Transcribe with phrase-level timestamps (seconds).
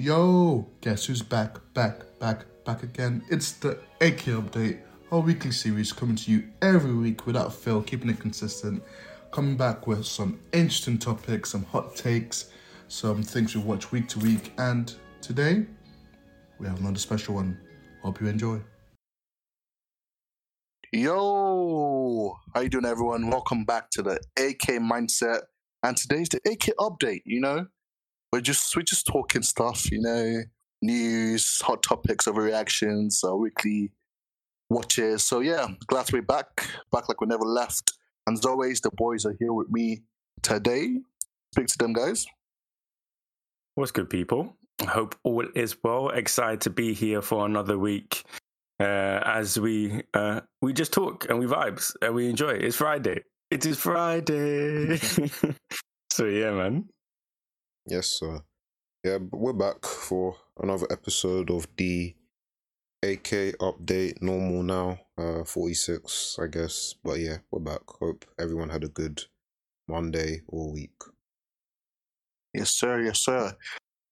[0.00, 3.20] Yo, guess who's back, back, back, back again?
[3.32, 4.78] It's the AK Update,
[5.10, 8.80] our weekly series coming to you every week without fail, keeping it consistent.
[9.32, 12.52] Coming back with some interesting topics, some hot takes,
[12.86, 15.66] some things we watch week to week, and today
[16.60, 17.58] we have another special one.
[18.04, 18.60] Hope you enjoy.
[20.92, 23.30] Yo, how you doing, everyone?
[23.30, 25.40] Welcome back to the AK Mindset,
[25.82, 27.22] and today's the AK Update.
[27.24, 27.66] You know,
[28.32, 29.90] we're just we're just talking stuff.
[29.90, 30.42] You know,
[30.82, 33.92] news, hot topics, overreactions, uh, weekly
[34.70, 35.24] watches.
[35.24, 37.92] So yeah, glad to be back, back like we never left.
[38.26, 40.02] And as always, the boys are here with me
[40.42, 40.98] today.
[41.54, 42.26] Speak to them, guys.
[43.74, 44.56] What's good, people?
[44.80, 46.10] I hope all is well.
[46.10, 48.24] Excited to be here for another week.
[48.80, 52.50] Uh, as we uh, we just talk and we vibes and we enjoy.
[52.50, 53.22] It's Friday.
[53.50, 54.98] It is Friday.
[56.12, 56.88] so yeah, man.
[57.90, 58.42] Yes, sir.
[59.02, 62.14] Yeah, we're back for another episode of the
[63.02, 64.20] AK update.
[64.20, 66.96] Normal now, uh, 46, I guess.
[67.02, 67.80] But yeah, we're back.
[67.86, 69.22] Hope everyone had a good
[69.88, 71.00] Monday or week.
[72.52, 73.00] Yes, sir.
[73.00, 73.56] Yes, sir.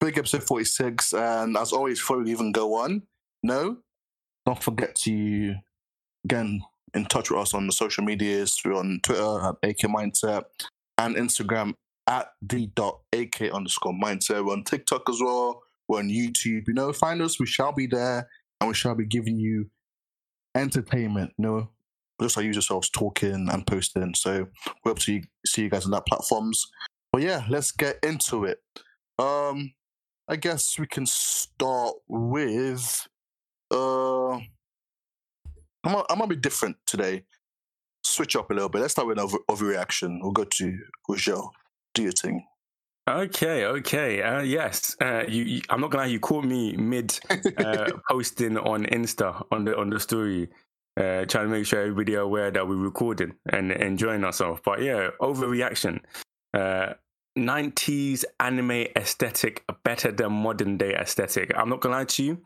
[0.01, 1.13] Big episode 46.
[1.13, 3.03] And as always, before we even go on,
[3.43, 3.77] no,
[4.47, 5.55] don't forget to,
[6.25, 6.63] again,
[6.95, 8.59] in touch with us on the social medias.
[8.65, 10.45] We're on Twitter at AK Mindset
[10.97, 11.75] and Instagram
[12.07, 14.45] at the dot AK underscore mindset.
[14.45, 15.63] We're on TikTok as well.
[15.89, 16.69] We're on YouTube.
[16.69, 17.41] You know, find us.
[17.41, 18.29] We shall be there
[18.61, 19.71] and we shall be giving you
[20.55, 21.33] entertainment.
[21.39, 21.71] You know,
[22.21, 24.15] just our user selves talking and posting.
[24.15, 24.47] So
[24.85, 26.67] we hope to see you guys on that platforms.
[27.13, 28.59] But yeah, let's get into it.
[29.19, 29.73] Um,
[30.29, 33.07] I guess we can start with
[33.71, 34.39] uh
[35.87, 37.25] I'm gonna, I'm gonna be different today.
[38.05, 38.81] Switch up a little bit.
[38.81, 40.19] Let's start with over, overreaction.
[40.21, 41.51] We'll go to Rogel.
[41.97, 42.45] Do your thing.
[43.09, 44.21] Okay, okay.
[44.21, 46.11] Uh, yes, uh, you, you, I'm not gonna lie.
[46.11, 47.19] You caught me mid
[47.57, 50.51] uh, posting on Insta on the on the story,
[50.99, 54.61] uh, trying to make sure everybody are aware that we're recording and enjoying ourselves.
[54.63, 56.01] But yeah, overreaction.
[56.53, 56.95] Uh,
[57.39, 61.53] 90s anime aesthetic better than modern day aesthetic.
[61.57, 62.43] I'm not gonna lie to you.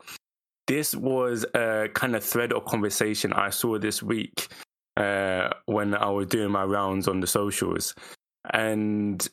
[0.67, 4.47] This was a kind of thread or conversation I saw this week
[4.95, 7.95] uh, when I was doing my rounds on the socials,
[8.53, 9.27] and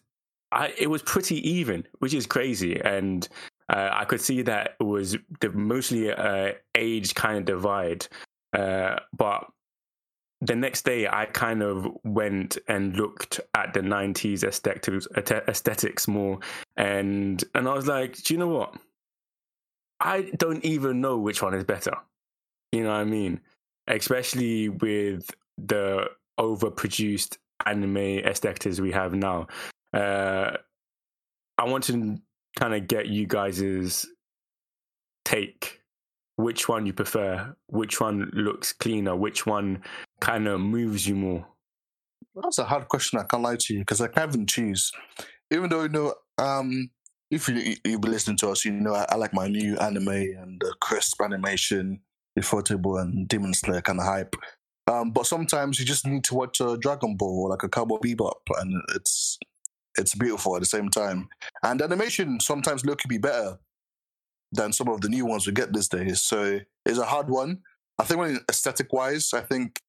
[0.52, 2.80] I, it was pretty even, which is crazy.
[2.80, 3.28] And
[3.68, 5.16] uh, I could see that it was
[5.52, 8.06] mostly uh, age kind of divide.
[8.56, 9.46] Uh, but
[10.40, 16.38] the next day, I kind of went and looked at the 90s aesthetics, aesthetics more.
[16.76, 18.74] And, and I was like, do you know what?
[20.00, 21.96] I don't even know which one is better.
[22.72, 23.40] You know what I mean?
[23.88, 26.06] Especially with the
[26.38, 29.48] overproduced anime aesthetics we have now.
[29.92, 30.56] Uh,
[31.56, 32.18] I want to
[32.58, 34.06] kind of get you guys'
[35.24, 35.80] take.
[36.36, 37.54] Which one you prefer?
[37.66, 39.16] Which one looks cleaner?
[39.16, 39.82] Which one
[40.20, 41.46] kind of moves you more?
[42.34, 43.18] That's a hard question.
[43.18, 44.92] I can't lie to you because I can't even choose.
[45.50, 46.90] Even though you know, um,
[47.30, 50.08] if you you've been listening to us, you know I, I like my new anime
[50.08, 52.00] and the crisp animation,
[52.36, 54.36] the Ufotable and Demon Slayer kind of hype.
[54.86, 57.98] Um, but sometimes you just need to watch a Dragon Ball or like a Cowboy
[57.98, 59.38] Bebop, and it's
[59.98, 61.28] it's beautiful at the same time.
[61.62, 63.58] And animation sometimes look to be better
[64.52, 66.22] than some of the new ones we get these days.
[66.22, 67.60] So it's a hard one.
[67.98, 69.80] I think when aesthetic wise, I think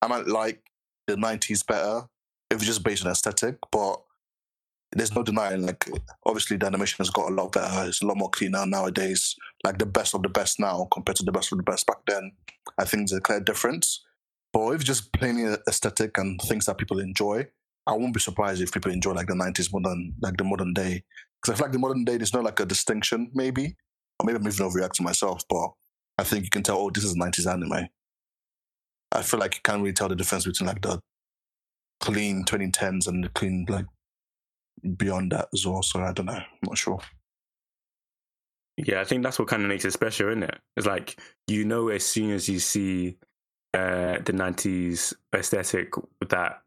[0.00, 0.62] I might like
[1.06, 2.08] the '90s better
[2.50, 4.00] if it's just based on aesthetic, but
[4.92, 5.90] there's no denying, like,
[6.24, 7.88] obviously the animation has got a lot better.
[7.88, 9.34] It's a lot more cleaner nowadays.
[9.64, 11.98] Like the best of the best now compared to the best of the best back
[12.06, 12.32] then.
[12.78, 14.04] I think there's a clear difference.
[14.52, 17.48] But if just plain aesthetic and things that people enjoy,
[17.86, 21.02] I won't be surprised if people enjoy like the 90s modern, like the modern day.
[21.40, 23.76] Because I feel like the modern day, there's no like a distinction, maybe.
[24.18, 25.70] Or maybe I'm even overreacting myself, but
[26.16, 27.88] I think you can tell, oh, this is 90s anime.
[29.12, 31.00] I feel like you can't really tell the difference between like the
[32.00, 33.86] clean 2010s and the clean like
[34.96, 35.82] beyond that as well.
[35.82, 36.32] So I don't know.
[36.32, 37.00] I'm not sure.
[38.76, 40.58] Yeah, I think that's what kind of makes it special, isn't it?
[40.76, 43.16] It's like you know as soon as you see
[43.72, 45.92] uh, the '90s aesthetic
[46.28, 46.62] that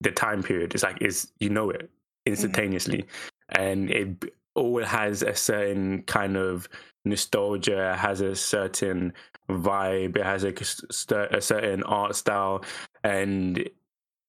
[0.00, 1.90] the time period, it's like is you know it
[2.26, 3.62] instantaneously, mm-hmm.
[3.62, 6.68] and it all has a certain kind of
[7.04, 9.12] nostalgia, has a certain
[9.50, 10.54] vibe, it has a,
[11.36, 12.64] a certain art style,
[13.02, 13.68] and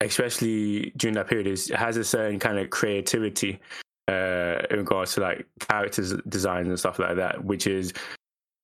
[0.02, 3.60] especially during that period, it has a certain kind of creativity
[4.08, 7.94] uh, in regards to like characters designs and stuff like that, which is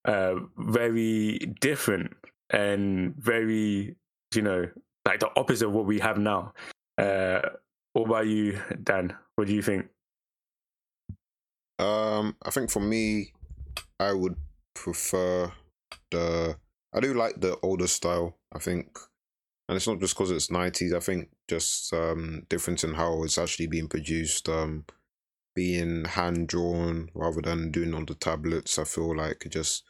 [0.06, 2.14] uh, very different
[2.50, 3.96] and very,
[4.36, 4.68] you know,
[5.06, 6.54] like the opposite of what we have now.
[7.02, 7.42] Uh,
[7.94, 9.16] what about you, Dan?
[9.36, 9.88] What do you think?
[11.80, 13.34] Um, I think for me,
[14.00, 14.36] I would
[14.76, 15.52] prefer
[16.12, 16.56] the.
[16.94, 18.38] I do like the older style.
[18.54, 19.00] I think,
[19.68, 20.94] and it's not just because it's nineties.
[20.94, 24.48] I think just um difference in how it's actually being produced.
[24.48, 24.86] Um,
[25.54, 28.80] being hand drawn rather than doing on the tablets.
[28.80, 29.84] I feel like it just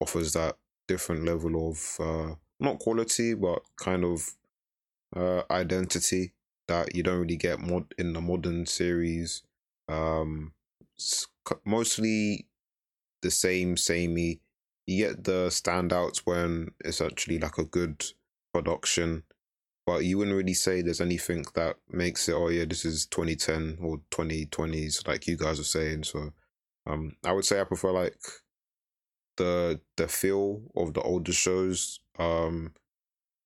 [0.00, 0.56] offers that
[0.88, 4.34] different level of uh not quality but kind of
[5.14, 6.32] uh identity
[6.68, 9.42] that you don't really get mod in the modern series.
[9.88, 10.52] Um,
[11.64, 12.46] mostly
[13.22, 14.40] the same, samey.
[14.86, 18.04] You get the standouts when it's actually like a good
[18.52, 19.24] production,
[19.84, 22.34] but you wouldn't really say there's anything that makes it.
[22.34, 26.04] Oh yeah, this is 2010 or 2020s, like you guys are saying.
[26.04, 26.32] So,
[26.86, 28.18] um, I would say I prefer like
[29.36, 32.00] the the feel of the older shows.
[32.18, 32.72] Um,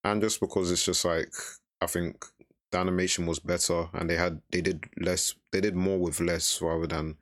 [0.05, 1.33] and just because it's just like
[1.81, 2.25] I think
[2.71, 6.61] the animation was better and they had they did less they did more with less
[6.63, 7.17] rather than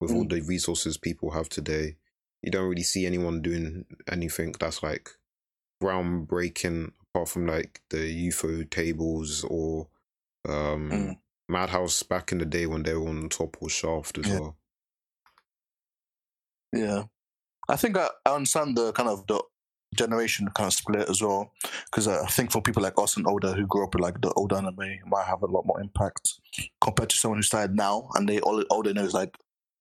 [0.00, 0.16] with mm.
[0.16, 1.96] all the resources people have today
[2.42, 5.10] you don't really see anyone doing anything that's like
[5.82, 9.88] groundbreaking apart from like the Ufotables or
[10.48, 11.18] um mm.
[11.48, 14.40] madhouse back in the day when they were on top or shaft as yeah.
[14.40, 14.56] well
[16.72, 17.02] yeah
[17.68, 19.42] i think I, I understand the kind of the
[19.94, 21.52] generation kind of split as well.
[21.86, 24.32] Because I think for people like us and older who grew up with like the
[24.32, 26.34] old anime, might have a lot more impact
[26.80, 29.36] compared to someone who started now and they all, all they know is like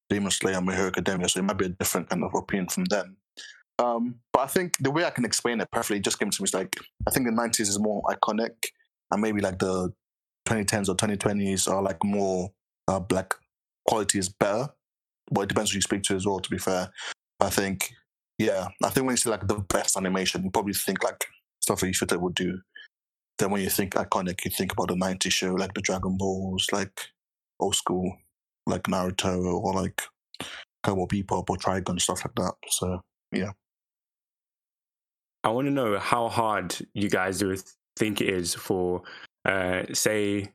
[0.10, 1.30] Demon Slayer and My Hero Academia.
[1.30, 3.18] So it might be a different kind of opinion from them.
[3.80, 6.46] Um, but I think the way I can explain it perfectly just came to me
[6.46, 6.76] is like
[7.08, 8.52] I think the 90s is more iconic
[9.12, 9.92] and maybe like the
[10.48, 12.52] 2010s or 2020s are like more
[12.88, 13.34] uh, black
[13.88, 14.70] quality is better.
[15.32, 16.92] But it depends who you speak to as well, to be fair.
[17.40, 17.94] I think
[18.38, 21.26] yeah, I think when you see like the best animation, you probably think like
[21.60, 22.60] stuff that Ufotable would do.
[23.38, 26.68] Then when you think iconic, you think about the 90s show, like the Dragon Balls,
[26.72, 27.10] like
[27.60, 28.16] old school,
[28.68, 30.02] like Naruto, or like
[30.84, 32.54] Cowboy Bebop or Trigun, stuff like that.
[32.70, 33.02] So,
[33.32, 33.52] yeah.
[35.44, 37.56] I want to know how hard you guys do
[37.98, 39.02] think it is for,
[39.46, 40.52] uh, say,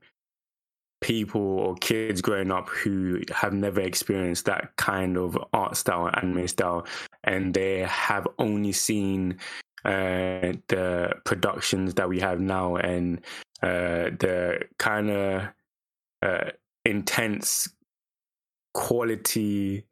[1.01, 6.49] people or kids growing up who have never experienced that kind of art style, anime
[6.49, 6.87] style,
[7.25, 9.39] and they have only seen
[9.85, 13.21] uh, the productions that we have now and
[13.63, 15.49] uh, the kind of
[16.23, 16.51] uh,
[16.85, 17.69] intense
[18.75, 19.85] quality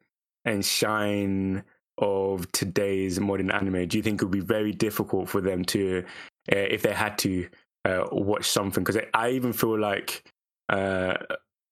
[0.45, 1.63] and shine
[1.99, 3.87] of today's modern anime.
[3.87, 6.03] Do you think it would be very difficult for them to,
[6.51, 7.47] uh, if they had to,
[7.85, 8.83] uh, watch something?
[8.83, 10.23] Because I even feel like
[10.69, 11.15] uh,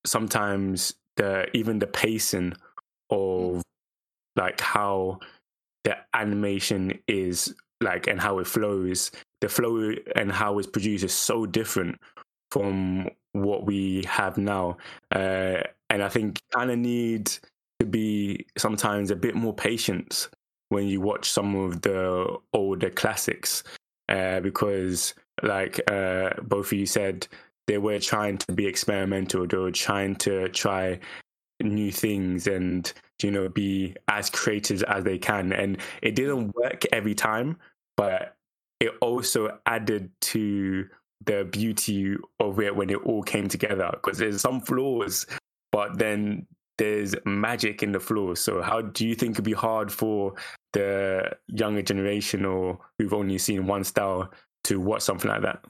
[0.04, 2.54] sometimes the even the pacing
[3.10, 3.62] of
[4.36, 5.18] like how
[5.84, 9.10] the animation is like and how it flows
[9.40, 11.98] the flow and how it's produced is so different
[12.50, 14.76] from what we have now
[15.14, 15.60] uh,
[15.90, 17.30] and i think kind of need
[17.78, 20.28] to be sometimes a bit more patient
[20.70, 23.62] when you watch some of the older classics
[24.08, 27.28] uh, because like uh, both of you said
[27.66, 29.46] they were trying to be experimental.
[29.46, 31.00] They were trying to try
[31.62, 32.92] new things and
[33.22, 35.52] you know be as creative as they can.
[35.52, 37.58] And it didn't work every time,
[37.96, 38.36] but
[38.80, 40.86] it also added to
[41.24, 43.90] the beauty of it when it all came together.
[43.92, 45.26] Because there's some flaws,
[45.72, 46.46] but then
[46.78, 48.40] there's magic in the flaws.
[48.40, 50.34] So how do you think it'd be hard for
[50.72, 54.30] the younger generation or who've only seen one style
[54.64, 55.64] to watch something like that?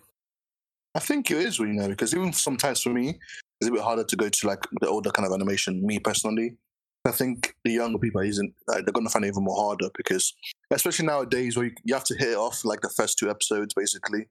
[0.97, 3.19] I think it is, you know, because even sometimes for me,
[3.61, 5.85] it's a bit harder to go to like the older kind of animation.
[5.87, 6.57] Me personally,
[7.05, 9.91] I think the younger people are using, like, they're to find it even more harder
[9.95, 10.35] because,
[10.73, 13.75] especially nowadays, where you, you have to hit it off like the first two episodes,
[13.75, 14.27] basically.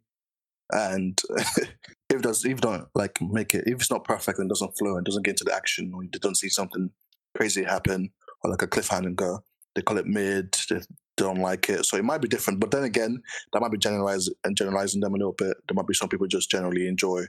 [0.72, 1.22] And
[2.10, 5.05] if does if don't like make it, if it's not perfect and doesn't flow and
[5.05, 6.89] doesn't get into the action, or you don't see something
[7.38, 8.10] crazy happen,
[8.43, 9.39] or like a cliffhanger,
[9.75, 10.81] they call it mid, they
[11.17, 11.86] don't like it.
[11.86, 12.60] So it might be different.
[12.60, 13.22] But then again,
[13.53, 15.57] that might be generalized and generalizing them a little bit.
[15.67, 17.25] There might be some people just generally enjoy.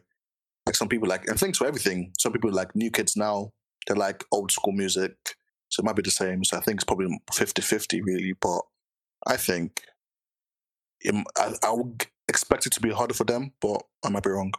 [0.67, 2.13] Like some people like and things for everything.
[2.19, 3.53] Some people like new kids now,
[3.87, 5.15] they like old school music.
[5.69, 6.45] So it might be the same.
[6.45, 8.35] So I think it's probably 50-50 really.
[8.41, 8.61] But
[9.27, 9.83] I think
[11.01, 14.31] it, I, I would expect it to be harder for them, but I might be
[14.31, 14.53] wrong.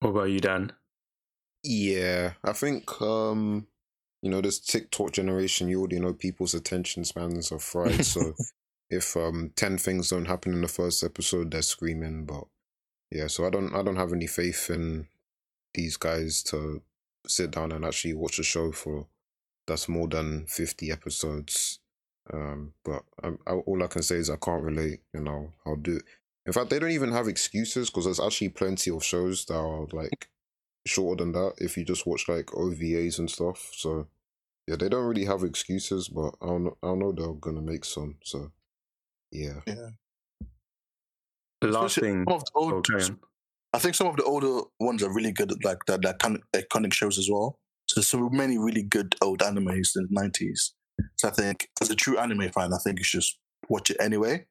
[0.00, 0.72] What about you, Dan?
[1.62, 3.68] Yeah, I think um
[4.22, 8.06] you know, this TikTok generation, you already know people's attention spans are fried.
[8.06, 8.34] so
[8.90, 12.24] if um ten things don't happen in the first episode, they're screaming.
[12.24, 12.44] But
[13.10, 15.08] yeah, so I don't I don't have any faith in
[15.74, 16.82] these guys to
[17.26, 19.08] sit down and actually watch a show for
[19.66, 21.80] that's more than fifty episodes.
[22.32, 25.00] Um, but I, I, all I can say is I can't relate.
[25.12, 25.96] You know, I'll do.
[25.96, 26.04] It.
[26.46, 29.86] In fact, they don't even have excuses because there's actually plenty of shows that are
[29.92, 30.28] like
[30.86, 33.70] shorter than that if you just watch like OVAs and stuff.
[33.74, 34.08] So
[34.66, 37.84] Yeah, they don't really have excuses, but I don't know, I know they're gonna make
[37.84, 38.16] some.
[38.22, 38.52] So,
[39.32, 39.60] yeah.
[39.66, 39.90] Yeah.
[41.62, 42.24] Last Especially thing.
[42.28, 43.18] Some of the old, Oh, carry on.
[43.72, 46.36] I think some of the older ones are really good at like that, that kind
[46.36, 47.58] of iconic shows as well.
[47.88, 50.74] So there's so many really good old animes in the nineties.
[51.16, 53.96] So I think as a true anime fan, I think you should just watch it
[53.98, 54.46] anyway.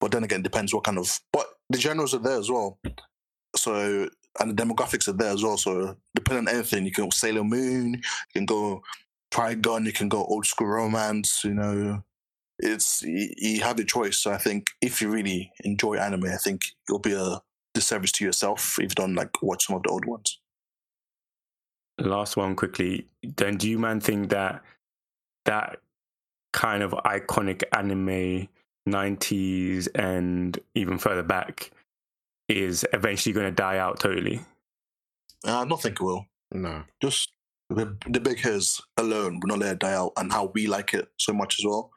[0.00, 2.78] But then again, it depends what kind of but the genres are there as well.
[3.56, 5.56] So and the demographics are there as well.
[5.56, 8.82] So depending on anything, you can go Sailor Moon, you can go
[9.32, 12.02] Trigun, you can go old school romance, you know.
[12.58, 14.18] It's you, you have the choice.
[14.18, 17.40] So I think if you really enjoy anime, I think it'll be a
[17.74, 20.38] disservice to yourself if you don't like watch some of the old ones.
[21.98, 23.06] Last one quickly.
[23.22, 24.62] Then do you man think that
[25.44, 25.78] that
[26.52, 28.48] kind of iconic anime
[28.88, 31.70] 90s and even further back
[32.50, 34.40] is eventually going to die out totally?
[35.46, 36.26] Uh, I don't think it will.
[36.52, 36.82] No.
[37.00, 37.32] Just
[37.70, 40.92] the, the big hairs alone will not let it die out, and how we like
[40.94, 41.90] it so much as well.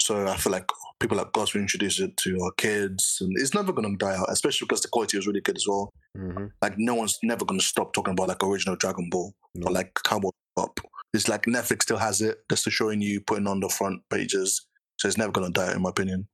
[0.00, 0.66] So I feel like
[1.00, 4.16] people like us will introduce it to our kids, and it's never going to die
[4.16, 5.90] out, especially because the quality is really good as well.
[6.16, 6.46] Mm-hmm.
[6.62, 9.68] Like no one's never going to stop talking about like original Dragon Ball No.
[9.68, 10.78] or like Cowboy Bebop.
[11.12, 14.66] It's like Netflix still has it, just to showing you, putting on the front pages.
[14.98, 16.28] So it's never going to die, out, in my opinion.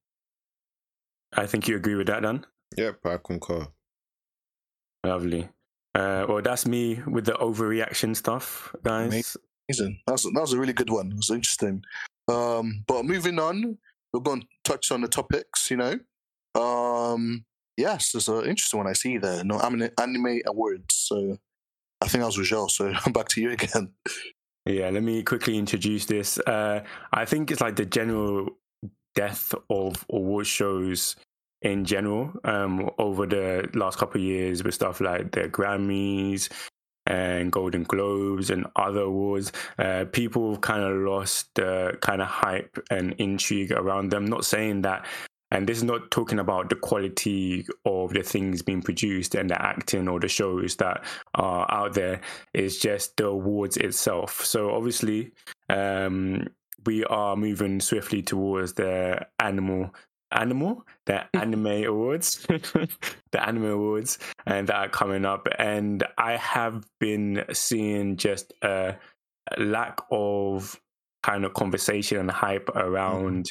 [1.33, 2.45] I think you agree with that, Dan.
[2.77, 3.67] Yep, I concur.
[5.05, 5.49] Lovely.
[5.95, 9.37] Uh, well, that's me with the overreaction stuff, guys.
[9.69, 10.00] Amazing.
[10.07, 11.11] That was, that was a really good one.
[11.11, 11.83] It was interesting.
[12.29, 13.79] Um, but moving on,
[14.12, 15.99] we're going to touch on the topics, you know.
[16.55, 17.45] Um,
[17.77, 19.43] yes, there's an interesting one I see there.
[19.45, 20.95] No anime, anime awards.
[20.95, 21.39] So
[22.00, 22.71] I think that was Rogel.
[22.71, 23.91] So I'm back to you again.
[24.67, 26.39] Yeah, let me quickly introduce this.
[26.39, 28.50] Uh, I think it's like the general
[29.15, 31.17] death of award shows
[31.62, 36.49] in general um, over the last couple of years with stuff like the Grammys
[37.07, 39.52] and Golden Globes and other awards.
[39.79, 44.25] Uh, people kind of lost the kind of hype and intrigue around them.
[44.25, 45.07] Not saying that.
[45.52, 49.61] And this is not talking about the quality of the things being produced and the
[49.61, 51.02] acting or the shows that
[51.35, 52.21] are out there.
[52.55, 54.45] It's just the awards itself.
[54.45, 55.33] So obviously,
[55.69, 56.47] um,
[56.87, 59.93] we are moving swiftly towards the animal
[60.32, 62.46] animal the anime awards.
[63.32, 65.46] The anime awards and that are coming up.
[65.56, 68.96] And i have been seeing just a
[69.56, 70.80] lack of
[71.22, 73.46] kind of conversation and hype around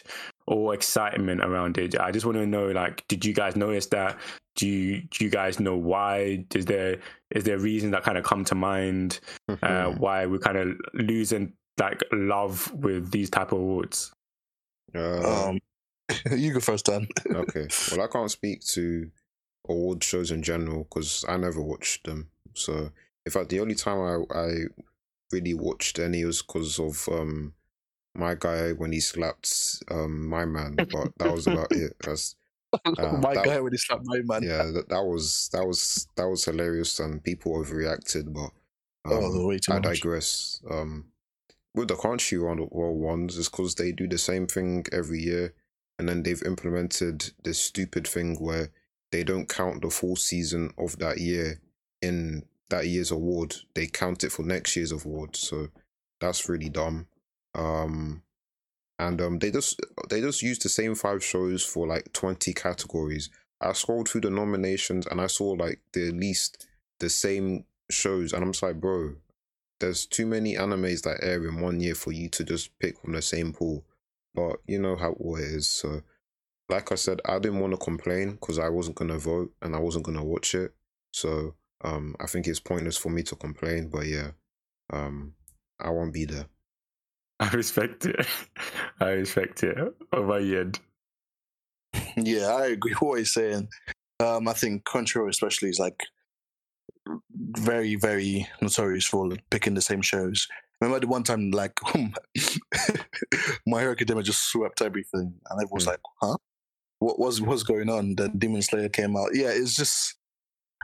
[0.48, 2.00] or excitement around it.
[2.00, 4.18] I just want to know like did you guys notice that?
[4.56, 6.46] Do you do you guys know why?
[6.54, 6.98] Is there
[7.32, 9.20] is there reasons that kind of come to mind
[9.64, 14.12] uh, why we're kind of losing like love with these type of awards?
[14.94, 15.60] Um,
[16.32, 17.08] you go first, Dan.
[17.34, 17.68] okay.
[17.92, 19.12] Well, I can't speak to
[19.68, 22.30] award shows in general because I never watched them.
[22.56, 22.92] So,
[23.26, 24.00] in fact, the only time
[24.32, 24.52] I, I
[25.32, 27.54] really watched any was because of um
[28.16, 31.96] my guy when he slapped um my man, but that was about it.
[32.04, 32.36] That's
[32.86, 34.44] Uh, my that- guy when he slapped my man.
[34.44, 38.52] yeah, that, that was that was that was hilarious and people overreacted, but
[39.12, 40.02] um, Oh, way too I much.
[40.02, 40.62] digress.
[40.70, 41.06] Um,
[41.74, 45.54] with the Crunchyroll ones, is because they do the same thing every year,
[46.00, 48.70] and then they've implemented this stupid thing where
[49.12, 51.60] they don't count the full season of that year
[52.02, 53.56] in that year's award.
[53.76, 55.68] They count it for next year's award, so
[56.22, 57.08] that's really dumb.
[57.54, 58.24] Um,
[58.98, 63.30] and um, they just they just use the same five shows for like twenty categories.
[63.62, 66.66] I scrolled through the nominations and I saw like the least
[67.00, 69.16] the same shows, and I'm just like, bro,
[69.80, 73.14] there's too many animes that air in one year for you to just pick from
[73.14, 73.84] the same pool.
[74.34, 75.70] But you know how it is.
[75.70, 76.02] So,
[76.70, 79.80] like I said, I didn't want to complain because I wasn't gonna vote and I
[79.80, 80.74] wasn't gonna watch it.
[81.12, 83.90] So, um, I think it's pointless for me to complain.
[83.90, 84.32] But yeah,
[84.92, 85.34] um,
[85.80, 86.46] I won't be there.
[87.42, 88.28] i respect it
[89.00, 89.78] i respect it
[90.10, 90.70] what about you
[92.18, 93.70] Yeah, I agree with what he's saying.
[94.20, 96.04] Um, I think Crunchyroll especially is like
[97.32, 100.48] very, very notorious for picking the same shows.
[100.82, 101.74] Remember the one time like
[103.68, 105.90] My Hero Academia just swept everything, and everyone was Hmm.
[105.92, 106.38] like, "Huh?
[107.00, 109.30] What was what's going on?" Then Demon Slayer came out.
[109.34, 110.16] Yeah, it's just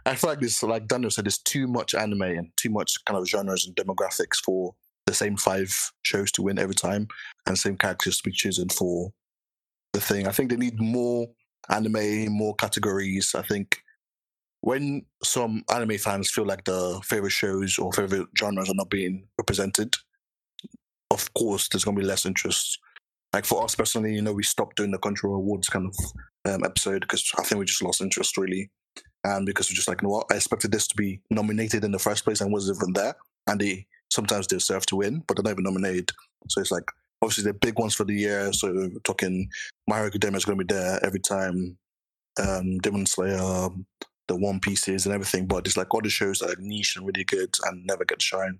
[0.05, 3.17] I feel like this, like Daniel said, there's too much anime and too much kind
[3.17, 4.75] of genres and demographics for
[5.07, 5.73] the same five
[6.03, 7.07] shows to win every time,
[7.47, 9.11] and same characters to be chosen for
[9.93, 10.27] the thing.
[10.27, 11.27] I think they need more
[11.69, 13.33] anime, more categories.
[13.33, 13.81] I think
[14.65, 19.27] when some anime fans feel like the favorite shows or favorite genres are not being
[19.37, 19.93] represented,
[21.11, 22.79] of course, there's going to be less interest.
[23.31, 25.95] Like for us personally, you know, we stopped doing the Crunchyroll Awards kind of
[26.51, 28.71] um, episode because I think we just lost interest really.
[29.23, 31.91] And because we're just like, you know what, I expected this to be nominated in
[31.91, 33.13] the first place and wasn't even there.
[33.45, 36.09] And they sometimes they deserve to win, but they're not even nominated.
[36.49, 36.89] So it's like
[37.21, 38.51] obviously the big ones for the year.
[38.51, 39.47] So talking
[39.87, 41.77] My Hero Academia is going to be there every time.
[42.37, 43.69] Um, Demon Slayer,
[44.27, 45.47] the One Pieces, and everything.
[45.47, 48.21] But it's like all the shows that are niche and really good and never get
[48.21, 48.59] shine.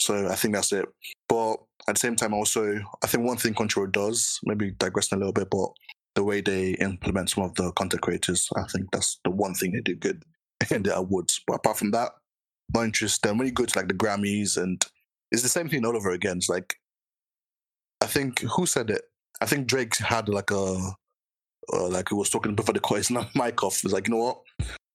[0.00, 0.86] So I think that's it.
[1.28, 1.56] But
[1.88, 5.32] at the same time, also I think one thing Crunchyroll does, maybe digressing a little
[5.32, 5.68] bit, but
[6.14, 9.72] the way they implement some of the content creators, I think that's the one thing
[9.72, 10.22] they do good
[10.70, 11.40] in the awards.
[11.46, 12.12] But apart from that,
[12.72, 13.28] not interested.
[13.28, 14.84] And when you go to like the Grammys and
[15.34, 16.38] it's the same thing all over again.
[16.38, 16.76] It's like
[18.00, 19.02] I think who said it?
[19.40, 20.92] I think Drake had like a
[21.72, 23.82] uh, like he was talking before the call his mic off.
[23.82, 24.38] It's like you know what?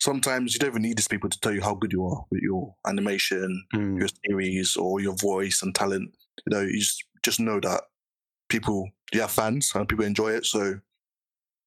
[0.02, 2.42] Sometimes you don't even need these people to tell you how good you are with
[2.42, 4.00] your animation, Mm.
[4.00, 6.16] your series, or your voice and talent.
[6.46, 7.82] You know, you just just know that
[8.48, 10.46] people you have fans and people enjoy it.
[10.46, 10.80] So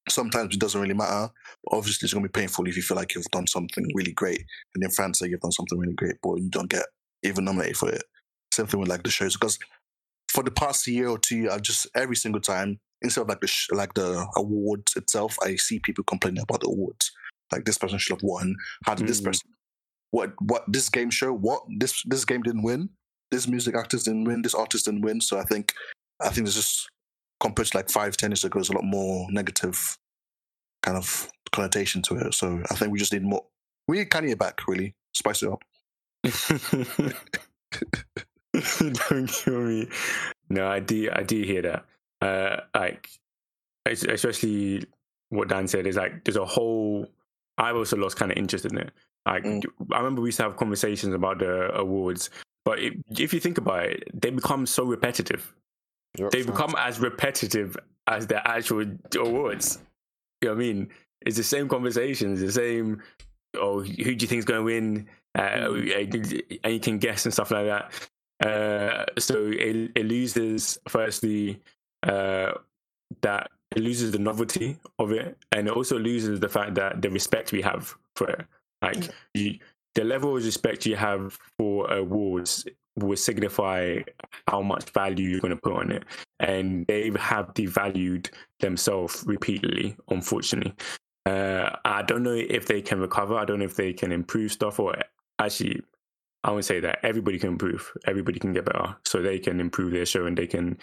[0.08, 1.30] sometimes it doesn't really matter.
[1.70, 4.82] Obviously, it's gonna be painful if you feel like you've done something really great, and
[4.82, 6.86] then fans say you've done something really great, but you don't get
[7.22, 8.02] even nominated for it.
[8.52, 9.58] Same thing with like the shows because
[10.30, 13.46] for the past year or two, I just every single time instead of like the
[13.46, 17.12] sh- like the awards itself, I see people complaining about the awards.
[17.52, 18.56] Like this person should have won.
[18.86, 19.24] How did this Mm.
[19.26, 19.50] person?
[20.10, 21.32] What what this game show?
[21.32, 22.90] What this this game didn't win.
[23.30, 24.42] This music actors didn't win.
[24.42, 25.20] This artist didn't win.
[25.20, 25.72] So I think
[26.20, 26.90] I think there's just
[27.40, 29.96] compared to like five ten years ago, there's a lot more negative
[30.82, 32.34] kind of connotation to it.
[32.34, 33.44] So I think we just need more.
[33.88, 35.62] We need Kanye back, really spice it up.
[39.10, 39.88] Don't kill me.
[40.50, 41.08] No, I do.
[41.12, 41.84] I do hear that.
[42.20, 43.08] Uh, like,
[43.86, 44.84] especially
[45.30, 47.06] what Dan said is like there's a whole.
[47.62, 48.90] I've also lost kind of interest in it.
[49.26, 49.64] Like, Mm.
[49.92, 52.30] I remember we used to have conversations about the awards,
[52.64, 55.54] but it, if you think about it, they become so repetitive.
[56.18, 57.76] Yep, They become as repetitive
[58.06, 58.84] as the actual
[59.18, 59.78] awards.
[60.40, 60.88] You know what I mean?
[61.24, 63.00] It's the same conversations, the same.
[63.56, 65.08] Oh, who do you think is going to win?
[65.38, 65.72] Uh,
[66.64, 67.92] and you can guess and stuff like that.
[68.44, 71.60] Uh, so it, it loses firstly
[72.02, 72.52] uh,
[73.20, 77.10] that it loses the novelty of it, and it also loses the fact that the
[77.10, 78.46] respect we have for it.
[78.82, 79.58] Like you,
[79.94, 82.66] the level of respect you have for awards
[82.96, 84.00] will signify
[84.48, 86.04] how much value you're going to put on it,
[86.40, 89.96] and they have devalued themselves repeatedly.
[90.08, 90.74] Unfortunately,
[91.26, 93.36] uh, I don't know if they can recover.
[93.36, 94.96] I don't know if they can improve stuff or
[95.38, 95.82] actually
[96.44, 97.92] I would say that everybody can improve.
[98.06, 100.78] Everybody can get better, so they can improve their show and they can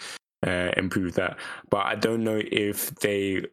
[0.45, 1.37] uh, improve that.
[1.69, 3.45] But I don't know if they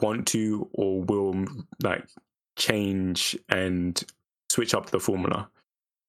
[0.00, 1.46] want to or will
[1.82, 2.06] like
[2.56, 4.02] change and
[4.50, 5.48] switch up the formula.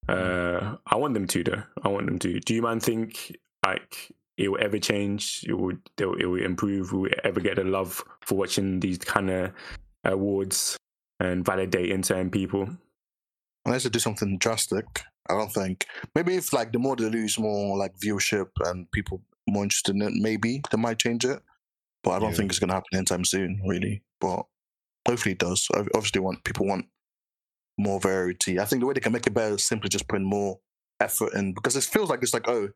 [0.08, 1.64] Uh, I want them to, though.
[1.84, 2.40] I want them to.
[2.40, 5.46] Do you man think like it will ever change?
[5.48, 5.78] It will.
[5.98, 6.94] It will, improve.
[6.94, 9.52] Will ever get the love for watching these kind of
[10.04, 10.78] awards
[11.20, 12.70] and validating certain people?
[13.66, 15.86] unless they do something drastic, I don't think.
[16.16, 20.02] Maybe if like the more they lose more like viewership and people more interested in
[20.02, 21.42] it, maybe they might change it.
[22.04, 22.38] But I don't Yeah.
[22.38, 24.04] think it's gonna happen anytime soon, really.
[24.22, 24.44] But
[25.08, 25.68] hopefully it does.
[25.76, 26.86] Ob- Obviously, want people want
[27.78, 28.60] more variety.
[28.60, 30.60] I think the way they can make it better is simply just putting more
[31.00, 32.70] effort in because it feels like it's like oh,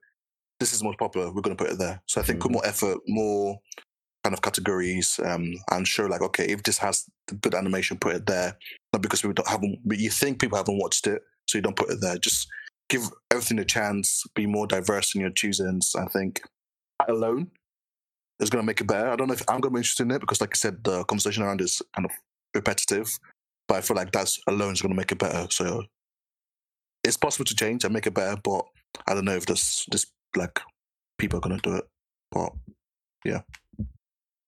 [0.60, 1.32] this is the most popular.
[1.32, 2.02] We're gonna put it there.
[2.08, 2.54] So I think put Mhm.
[2.54, 3.60] more effort, more
[4.24, 7.06] kind of categories, um, and show like okay, if this has
[7.42, 8.58] good animation, put it there
[8.94, 11.76] not because we don't haven't but you think people haven't watched it, so you don't
[11.76, 12.18] put it there.
[12.18, 12.48] Just
[12.90, 15.96] give everything a chance, be more diverse in your choosings.
[16.00, 16.42] I think
[17.08, 17.52] alone
[18.40, 19.10] is gonna make it better.
[19.10, 21.04] I don't know if I'm gonna be interested in it because like I said, the
[21.06, 22.12] conversation around is kind of
[22.54, 23.18] repetitive.
[23.68, 25.48] But I feel like that's alone is gonna make it better.
[25.50, 25.84] So
[27.04, 28.66] it's possible to change and make it better, but
[29.08, 30.60] I don't know if this this like
[31.18, 31.86] people are gonna do it.
[32.32, 32.54] But
[33.26, 33.42] Yeah,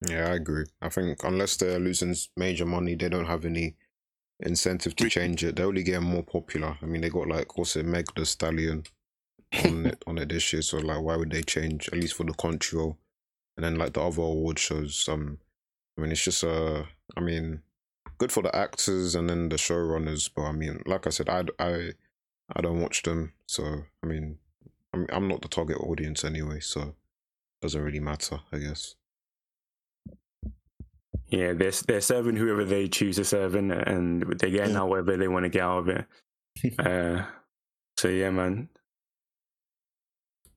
[0.08, 0.65] yeah, I agree.
[0.81, 3.75] I think unless they're losing major money, they don't have any
[4.41, 5.55] incentive to change it.
[5.55, 6.77] They're only getting more popular.
[6.81, 8.84] I mean, they got like what's it, Meg the Stallion
[9.65, 10.62] on it on it this year.
[10.62, 11.88] So like, why would they change?
[11.89, 12.98] At least for the Crunchyroll,
[13.58, 15.08] and then like the other award shows.
[15.10, 15.39] Um,
[15.98, 16.84] I mean, it's just uh,
[17.15, 17.62] I mean,
[18.18, 20.30] good for the actors and then the showrunners.
[20.36, 21.91] But I mean, like I said, I I
[22.56, 23.34] I don't watch them.
[23.48, 24.38] So I mean,
[24.94, 26.60] I'm I'm not the target audience anyway.
[26.60, 26.96] So
[27.62, 28.96] doesn't really matter, I guess.
[31.30, 34.82] Yeah, they're they're serving whoever they choose to serve in, and they're getting Yeah.
[34.82, 36.06] out whatever they want to get out of it.
[36.80, 37.26] uh,
[37.98, 38.70] so yeah, man.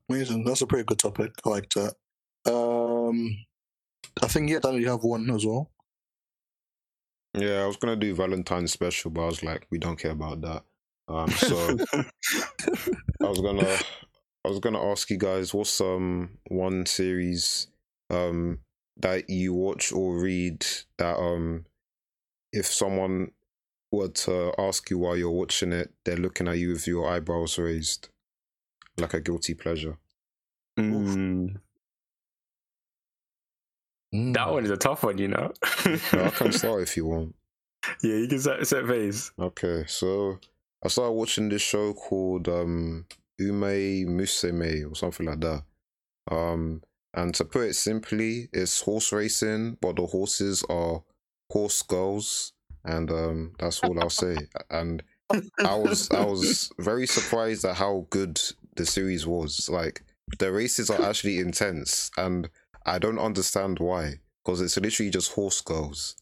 [0.09, 0.45] Amazing.
[0.45, 1.33] That's a pretty good topic.
[1.45, 1.95] I like that.
[2.51, 3.45] Um,
[4.23, 5.71] I think yeah, Daniel, you have one as well.
[7.35, 10.41] Yeah, I was gonna do Valentine's special, but I was like, we don't care about
[10.41, 10.63] that.
[11.09, 11.77] Um, so
[13.23, 13.79] I was gonna,
[14.45, 17.69] I was gonna ask you guys, what's um one series
[18.11, 18.61] um
[18.97, 20.65] that you watch or read
[20.97, 21.67] that um
[22.53, 23.31] if someone
[23.93, 27.59] were to ask you while you're watching it, they're looking at you with your eyebrows
[27.59, 28.09] raised.
[28.99, 29.97] Like a guilty pleasure.
[30.79, 31.57] Mm,
[34.13, 34.35] Mm.
[34.35, 35.53] that one is a tough one, you know.
[36.13, 37.35] No, I can start if you want.
[38.03, 39.33] yeah, you can set, set phase.
[39.39, 40.39] Okay, so
[40.85, 43.07] I started watching this show called um
[43.39, 43.67] Uma
[44.07, 45.63] Musume or something like that.
[46.31, 46.83] Um
[47.15, 51.03] and to put it simply, it's horse racing, but the horses are
[51.51, 52.53] horse girls,
[52.85, 54.37] and um that's all I'll say.
[54.71, 58.41] And I was I was very surprised at how good
[58.79, 59.69] the series was.
[59.69, 60.03] Like
[60.39, 62.49] the races are actually intense, and
[62.87, 64.21] I don't understand why.
[64.45, 66.17] Because it's literally just horse girls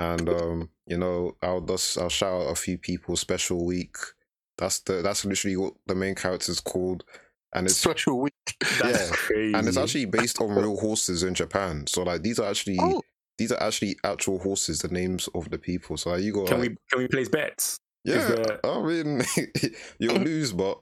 [0.00, 3.14] and um, you know, I'll just I'll shout out a few people.
[3.16, 3.96] Special week.
[4.58, 7.04] That's the that's literally what the main character is called,
[7.54, 8.32] and it's Special week.
[8.80, 9.54] That's Yeah, crazy.
[9.54, 11.86] and it's actually based on real horses in Japan.
[11.86, 13.02] So like these are actually Oh,
[13.38, 14.80] these are actually actual horses.
[14.80, 15.96] The names of the people.
[15.96, 17.78] So like, you got Can like, we can we place bets?
[18.04, 18.26] yeah.
[18.26, 19.22] there- I mean,
[19.98, 20.80] you'll lose, but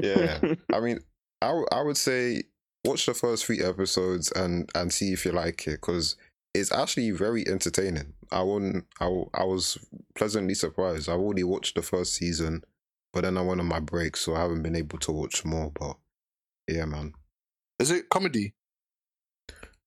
[0.00, 0.38] yeah.
[0.72, 1.00] I mean,
[1.42, 2.42] I w- I would say
[2.84, 6.16] watch the first three episodes and and see if you like it because
[6.54, 8.14] it's actually very entertaining.
[8.32, 8.86] I wouldn't.
[9.00, 9.78] I, w- I was
[10.16, 11.08] pleasantly surprised.
[11.08, 12.62] I've already watched the first season,
[13.12, 15.70] but then I went on my break, so I haven't been able to watch more.
[15.78, 15.96] But
[16.68, 17.12] yeah, man,
[17.78, 18.54] is it comedy?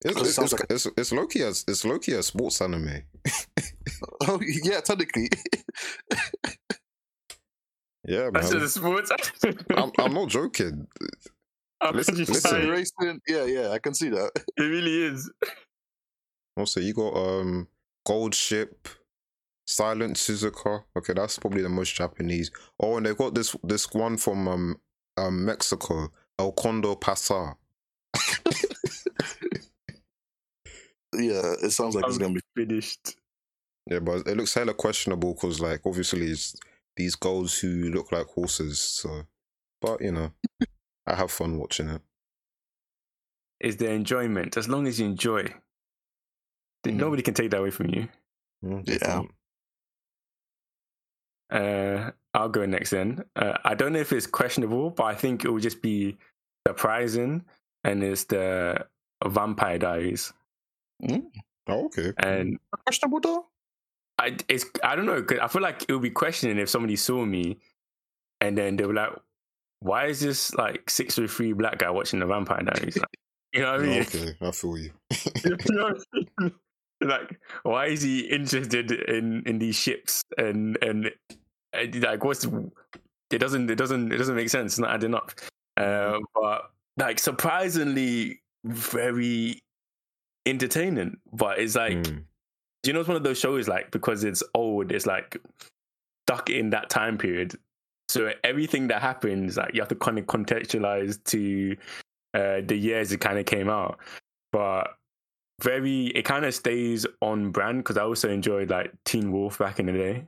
[0.04, 3.02] it's It it's sounds it's, like it's, it's Loki as it's Loki a sports anime.
[4.26, 5.28] Oh, yeah, technically.
[8.06, 8.60] Yeah, That's man.
[8.60, 9.10] just sports.
[9.76, 10.86] I'm I'm not joking.
[11.80, 12.68] I'm listen- listen.
[12.68, 13.20] Racing.
[13.28, 14.30] Yeah, yeah, I can see that.
[14.56, 15.30] It really is.
[16.56, 17.66] Also, you got um
[18.06, 18.88] Gold Ship,
[19.66, 20.84] Silence Suzuka.
[20.96, 22.50] Okay, that's probably the most Japanese.
[22.78, 24.76] Oh, and they've got this this one from um
[25.16, 27.56] um Mexico, El Condor Pasa.
[31.16, 32.40] Yeah, it sounds like it's Um, gonna be.
[32.56, 33.16] Finished.
[33.88, 36.56] Yeah, but it looks hella questionable because like obviously it's
[36.96, 38.80] these girls who look like horses.
[38.80, 39.22] So,
[39.80, 40.32] but you know,
[41.06, 42.02] I have fun watching it.
[43.60, 44.56] Is the enjoyment.
[44.56, 45.44] As long as you enjoy.
[46.82, 46.98] then Mm.
[46.98, 48.08] Nobody can take that away from you.
[48.62, 49.22] Yeah.
[51.50, 53.24] Uh, I'll go next then.
[53.36, 56.16] Uh, I don't know if it's questionable, but I think it will just be
[56.66, 57.44] surprising,
[57.84, 58.86] and it's the
[59.24, 60.32] Vampire Diaries.
[61.02, 61.26] Mm.
[61.68, 62.12] Oh, okay.
[62.18, 63.46] And Questionable though.
[64.18, 65.22] I, it's I don't know.
[65.22, 67.58] 'cause I feel like it would be questioning if somebody saw me,
[68.40, 69.12] and then they were like,
[69.80, 73.08] "Why is this like six foot three black guy watching the Vampire Diaries?" Like,
[73.52, 74.00] you know what I mean?
[74.02, 74.92] okay, I feel you.
[75.44, 76.52] You know I mean?
[77.00, 81.10] like, why is he interested in in these ships and and,
[81.72, 82.44] and like what's
[83.30, 84.74] it doesn't it doesn't it doesn't make sense.
[84.74, 85.32] It's not adding up.
[85.76, 89.60] Uh, but like surprisingly very
[90.46, 91.16] entertaining.
[91.32, 92.22] But it's like Mm.
[92.86, 95.36] You know it's one of those shows like because it's old, it's like
[96.26, 97.56] stuck in that time period.
[98.08, 101.76] So everything that happens, like you have to kind of contextualize to
[102.34, 103.98] uh, the years it kind of came out.
[104.52, 104.94] But
[105.62, 109.78] very, it kind of stays on brand because I also enjoyed like Teen Wolf back
[109.80, 110.26] in the day.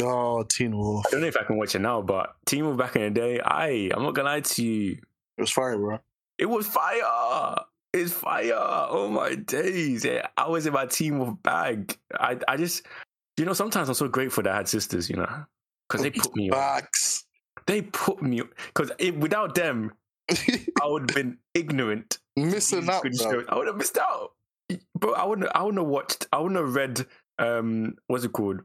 [0.00, 1.06] Oh, Teen Wolf.
[1.06, 3.10] I don't know if I can watch it now, but Teen Wolf back in the
[3.20, 4.98] day, I I'm not gonna lie to you,
[5.36, 5.98] It was fire, bro.
[6.38, 7.56] it was fire.
[7.92, 8.52] It's fire.
[8.54, 10.04] Oh my days.
[10.04, 11.96] Yeah, I was in my Teen Wolf bag.
[12.18, 12.86] I I just
[13.36, 15.44] you know sometimes I'm so grateful that I had sisters, you know,
[15.88, 16.58] because they put me on.
[16.58, 17.24] Facts.
[17.66, 19.92] They put me because without them,
[20.30, 22.18] I would have been ignorant.
[22.36, 23.44] Missing out, bro.
[23.48, 24.32] I would have missed out.
[24.94, 25.50] But I wouldn't.
[25.54, 26.26] I wouldn't have watched.
[26.32, 27.06] I wouldn't have read.
[27.38, 28.60] Um, what's it called?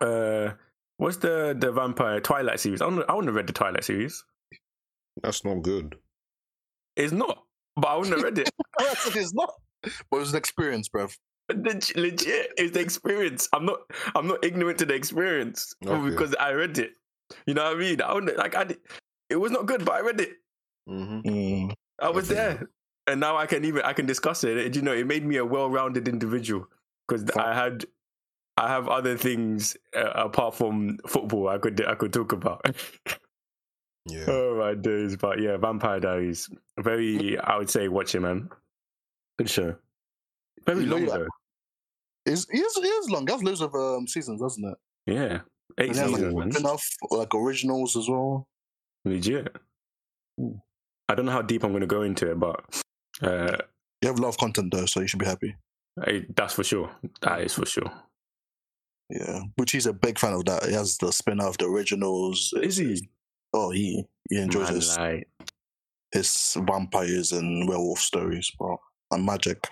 [0.00, 0.52] Uh,
[0.98, 2.80] what's the the vampire Twilight series?
[2.80, 3.08] I wouldn't.
[3.08, 4.24] I wouldn't have read the Twilight series.
[5.22, 5.96] That's not good.
[6.96, 7.44] It's not,
[7.80, 8.50] but I wouldn't have read it.
[8.80, 9.52] I said it's not.
[9.82, 11.08] But it was an experience, bro.
[11.54, 13.48] Leg- Legit, it's the experience.
[13.52, 13.80] I'm not.
[14.14, 16.10] I'm not ignorant to the experience Okay.
[16.10, 16.92] because I read it.
[17.46, 18.02] You know what I mean?
[18.02, 18.54] I wouldn't like.
[18.54, 18.64] I.
[18.64, 18.78] did-
[19.30, 20.32] It was not good, but I read it.
[20.88, 21.70] Mm-hmm.
[22.00, 22.34] I was Okay.
[22.34, 22.68] there,
[23.06, 24.56] and now I can even I can discuss it.
[24.58, 26.66] And, you know, it made me a well-rounded individual
[27.06, 27.84] because I had
[28.56, 32.60] I have other things uh, apart from football I could I could talk about.
[34.08, 34.24] Yeah.
[34.28, 35.16] oh my days!
[35.16, 38.50] But yeah, Vampire Diaries, very I would say watch it, man.
[39.38, 39.74] Good show.
[40.66, 41.26] Very long though.
[42.26, 43.24] It's, it, is, it is long.
[43.28, 44.78] It has loads of um, seasons, doesn't it?
[45.06, 45.40] Yeah,
[45.78, 48.48] eight seasons, like, enough like originals as well.
[49.04, 49.56] Legit.
[51.08, 52.62] I don't know how deep I'm going to go into it, but
[53.22, 53.56] uh,
[54.02, 55.56] You have a lot of content though, so you should be happy.
[56.00, 56.90] I, that's for sure.
[57.22, 57.90] That is for sure.
[59.10, 60.66] Yeah, which he's a big fan of that.
[60.66, 62.52] He has the spin off, the originals.
[62.62, 63.08] Is he?
[63.52, 65.28] Oh, he he enjoys Man, his, like,
[66.12, 68.78] his vampires and werewolf stories, bro,
[69.10, 69.66] and magic.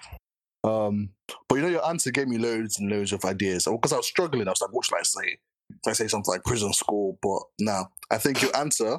[0.64, 1.10] Um,
[1.48, 4.06] but you know, your answer gave me loads and loads of ideas because I was
[4.06, 4.48] struggling.
[4.48, 5.38] I was like, what should I say?
[5.70, 7.18] Should I say something like prison school?
[7.22, 8.98] But now I think your answer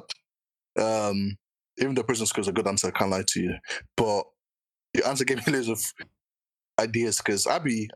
[0.80, 1.36] Um,
[1.80, 3.54] even though prison school is a good answer, I can't lie to you.
[3.96, 4.24] But
[4.94, 5.80] your answer gave me loads of
[6.80, 7.90] ideas because I be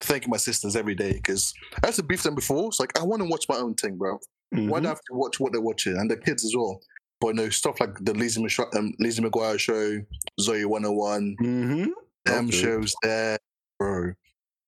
[0.00, 2.68] thanking my sisters every day because I used to beef them before.
[2.68, 4.18] It's like I want to watch my own thing, bro.
[4.50, 4.86] Why do.
[4.86, 6.80] I have to watch what they're watching and the kids as well?
[7.20, 10.00] But no stuff like the Lizzie, Mich- um, Lizzie McGuire show,
[10.40, 11.90] Zoey 101, Mhm.
[12.24, 12.56] them Okay.
[12.56, 13.38] shows there,
[13.78, 14.12] bro.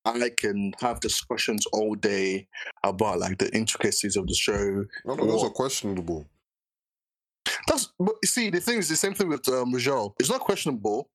[0.04, 2.48] I can have discussions all day
[2.84, 4.84] about like the intricacies of the show.
[5.04, 6.26] No, no, those are questionable.
[7.68, 10.14] That's but you see the thing is the same thing with um Rajal.
[10.18, 11.08] It's not questionable,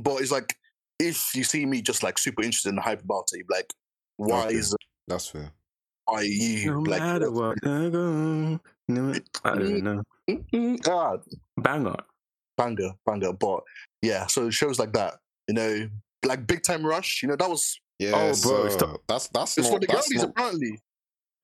[0.00, 0.56] but it's like
[0.98, 3.72] if you see me just like super interested and hype about it, like
[4.16, 4.56] why Okay.
[4.56, 4.74] is
[5.08, 5.52] That's fair.
[6.06, 9.14] Why you No like matter what I go, no,
[9.44, 10.02] I don't know.
[10.28, 11.16] Mm-mm, ah,
[11.58, 11.96] Banger.
[12.56, 13.32] banger, banger.
[13.32, 13.60] But
[14.02, 15.14] yeah, so shows like that,
[15.48, 15.88] you know,
[16.24, 18.70] like Big Time Rush, you know, that was Yeah, bro, sir.
[18.70, 19.00] stop.
[19.08, 20.80] That's that's it's not for the that's girlies not apparently.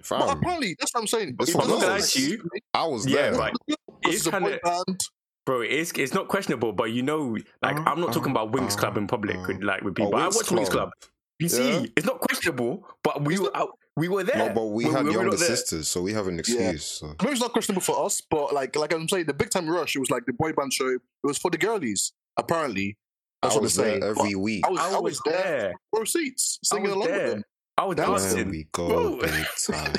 [0.09, 1.37] But apparently, that's what I'm saying.
[1.41, 2.43] It's It for doesn't like- you.
[2.75, 3.35] I was Yeah, there.
[3.39, 3.53] right.
[3.67, 5.01] Because It's it's a boy kinda- band.
[5.47, 8.75] Bro, it's it's not questionable, but you know, like Uh, I'm not talking about Winx
[8.75, 10.17] uh, Club in public uh, with like with Oh, people.
[10.17, 10.91] I Winx watch Winx Club.
[11.39, 11.87] You see, Yeah.
[11.97, 14.49] it's not questionable, but we were out, we were there.
[14.49, 15.49] No, but we When had were younger not there.
[15.49, 16.85] sisters, so we have an excuse.
[16.85, 17.15] So.
[17.21, 19.95] Maybe it's not questionable for us, but like like I'm saying, the Big Time Rush,
[19.97, 20.89] it was like the boy band show.
[20.89, 22.97] It was for the girlies, apparently.
[23.43, 24.17] That's I what was they're there saying.
[24.19, 24.65] every week.
[24.67, 25.75] I was, I was there.
[25.95, 27.45] row seats, singing was along with them.
[27.77, 28.51] I was That There dancing.
[28.51, 29.95] we go, big time.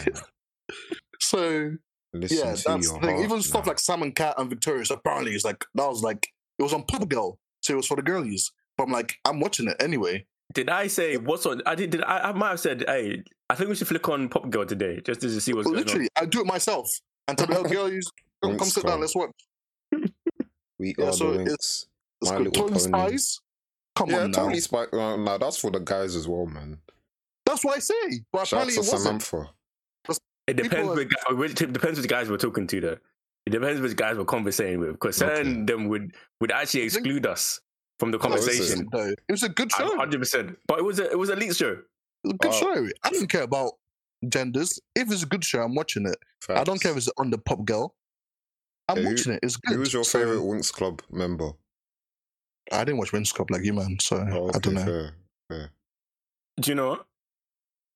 [1.19, 1.71] So
[2.15, 3.15] Listen yeah, to that's your the thing.
[3.15, 6.27] heart Even stuff like Sam and Cat and Victorious, apparently, it's like that was like
[6.59, 8.51] it was on Pop Girl, so it was for the girlies.
[8.77, 10.25] But I'm like, I'm watching it anyway.
[10.53, 11.61] Did I say what's on?
[11.65, 11.89] I did.
[11.89, 13.23] did I, I might have said, "Hey,
[13.53, 15.85] I think we should flick on Pop Girl today just to see what's But going
[15.85, 16.89] literally, I do it myself
[17.27, 18.09] and tell the oh, girlies,
[18.43, 19.29] come, come sit down, let's watch.
[20.79, 21.85] we yeah, are so the it's-
[22.21, 22.45] It's My good.
[22.47, 23.07] Little Totally Pony.
[23.17, 23.39] Spies.
[23.95, 24.37] Come Yeah, on now.
[24.39, 24.91] Tony Spike.
[24.91, 26.79] Uh, nah, that's for the guys as well, man.
[27.45, 27.93] That's what I say.
[28.31, 29.21] But Shout out apparently to it wasn't.
[29.21, 29.53] Samantha.
[30.47, 30.89] It depends.
[30.89, 32.97] Are- Which, guy- which, it depends which guys we're talking to, though.
[33.45, 37.59] It depends which guys we're conversating with, because certain them would would actually exclude us
[37.99, 38.27] from the is it?
[38.27, 38.89] conversation.
[38.93, 39.95] No, it was a good show.
[39.97, 40.57] Hundred percent.
[40.65, 41.77] But it was a it was a lead show.
[42.23, 42.59] It was a good Wow.
[42.75, 42.87] show.
[43.03, 43.73] I don't care about
[44.27, 44.79] genders.
[44.95, 46.17] If it's a good show, I'm watching it.
[46.49, 47.95] I don't care if it's on the Pop Girl.
[48.89, 49.39] I'm Yeah, who- watching it.
[49.43, 49.73] It's good.
[49.73, 51.51] Who was your So, favorite Winx Club member?
[52.71, 53.97] I didn't watch Winx Club like you, man.
[54.01, 54.85] So Oh, I don't know.
[54.85, 55.15] Fair,
[55.49, 55.71] fair.
[56.59, 57.05] Do you know what?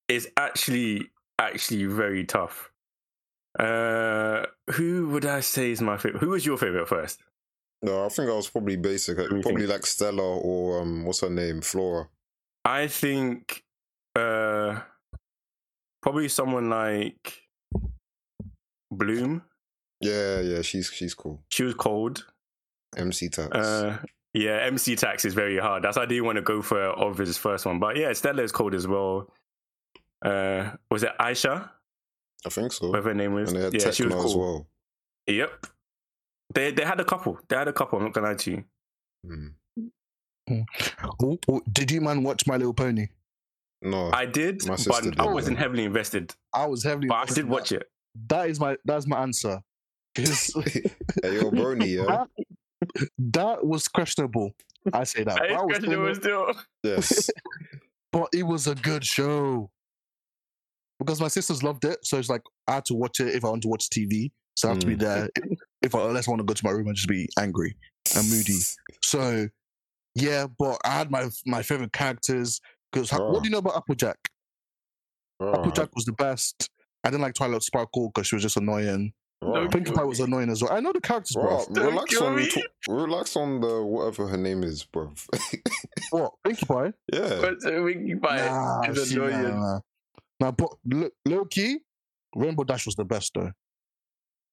[0.08, 2.72] It's actually actually very tough.
[3.60, 6.20] Uh, who would I say is my favorite?
[6.22, 7.22] Who was your favorite first?
[7.82, 9.18] No, I think I was probably basic.
[9.18, 9.70] Probably think?
[9.70, 12.08] like Stella or um, what's her name, Flora.
[12.66, 13.64] I think
[14.18, 14.82] uh
[16.02, 17.44] probably someone like
[18.92, 19.44] Bloom.
[20.02, 21.42] Yeah, yeah, she's she's cool.
[21.50, 22.26] She was cold.
[22.96, 23.56] MC Tax.
[23.56, 23.98] Uh
[24.34, 25.84] yeah, MC Tax is very hard.
[25.84, 27.80] That's why I didn't want to go for Ovid's first one.
[27.80, 29.34] But yeah, Stella is cold as well.
[30.22, 31.70] Uh was it Aisha?
[32.46, 32.90] I think so.
[32.90, 33.52] Whatever her name was.
[33.52, 34.26] And they had yeah, she was cool.
[34.26, 34.68] as well.
[35.28, 35.66] Yep.
[36.54, 37.40] They they had a couple.
[37.50, 38.64] They had a couple, I'm not gonna lie to you.
[39.26, 39.54] Mm.
[41.22, 43.08] Oh, oh, did you man watch My Little Pony?
[43.90, 45.64] No, I did, but did, I wasn't yeah.
[45.64, 46.34] heavily invested.
[46.54, 47.08] I was heavily.
[47.08, 47.82] But I did watch that.
[47.82, 47.88] it.
[48.28, 49.62] That is my that's my answer.
[50.16, 50.82] 'Cause hey,
[51.36, 52.06] yo, Brony, yeah.
[52.96, 54.52] that, that was questionable.
[54.94, 55.36] I say that.
[55.38, 56.54] That is But, I was questionable still.
[56.84, 57.30] Yes.
[58.12, 59.70] but it was a good show
[61.00, 62.00] because my sisters loved it.
[62.04, 64.32] So it's like I had to watch it if I want to watch TV.
[64.56, 65.00] So I have to be Mm.
[65.00, 65.30] there.
[65.84, 67.76] If I unless I want to go to my room and just be angry
[68.16, 68.58] and moody.
[69.04, 69.48] So
[70.16, 72.60] yeah, but I had my my favorite characters
[72.92, 73.32] because Oh.
[73.32, 74.18] what do you know about Applejack?
[75.40, 76.70] Oh, Applejack was the best.
[77.04, 79.14] I didn't like Twilight Sparkle because she was just annoying.
[79.42, 80.74] oh, Pinkie Pie was annoying as well.
[80.74, 81.64] I know the characters, bro.
[81.72, 82.50] Bro, relax on me.
[82.50, 85.14] to- relax on the whatever her name is, bro.
[86.12, 86.94] What Pinkie Pie?
[87.14, 87.40] yeah.
[87.42, 89.60] But uh, Winky Pie Nah, is she, nah, annoying.
[89.60, 89.80] nah.
[90.40, 91.80] Nah, but look, low key,
[92.36, 93.52] Rainbow Dash was the best though.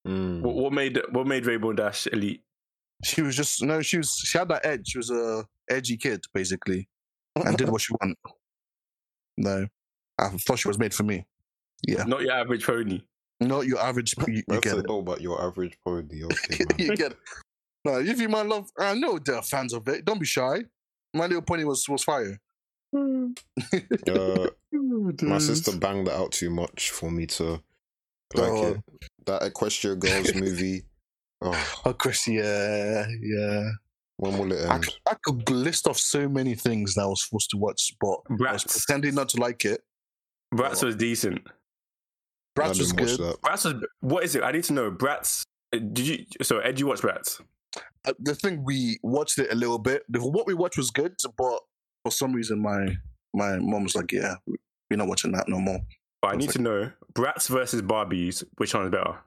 [0.06, 0.42] Mm.
[0.42, 2.42] What, what made what made Rainbow Dash elite?
[3.04, 4.88] She was just no, she was she had that edge.
[4.88, 6.88] She was a edgy kid basically,
[7.36, 8.18] and did what she want.
[9.36, 9.66] No,
[10.18, 11.26] I thought she was made for me.
[11.86, 13.02] Yeah, Not your average pony.
[13.40, 14.14] not your average.
[14.26, 14.86] You, you That's get it.
[14.88, 16.22] know about your average pony.
[16.24, 17.18] Okay, you get it.
[17.84, 20.04] No, if you man love, I know there are fans of it.
[20.04, 20.64] Don't be shy.
[21.12, 22.38] My little pony was was fire.
[24.08, 24.48] Uh,
[25.22, 27.60] my sister banged that out too much for me to
[28.34, 28.66] like Oh.
[28.72, 28.80] it.
[29.26, 30.82] That Equestria Girls movie.
[31.42, 33.70] Oh, Oh, Chris, yeah, yeah.
[34.16, 34.84] When will it I, end?
[34.86, 38.16] c- I could list off so many things that I was forced to watch, but
[38.46, 39.80] I was pretending not to like it.
[40.54, 41.42] Bratz was decent.
[41.46, 43.08] I Bratz was good.
[43.18, 43.40] that.
[43.42, 43.84] Bratz was.
[44.00, 44.42] What is it?
[44.44, 44.90] I need to know.
[44.92, 45.42] Bratz.
[45.74, 46.24] uh, Did you?
[46.42, 47.40] So Ed, you watch Bratz?
[48.06, 50.04] Uh, the thing we watched it a little bit.
[50.08, 51.60] What we watched was good, but
[52.04, 52.96] for some reason my
[53.34, 55.80] my mom was like, "Yeah, we're not watching that no more."
[56.22, 58.44] But I need to know Bratz versus Barbies.
[58.58, 59.18] Which one is better?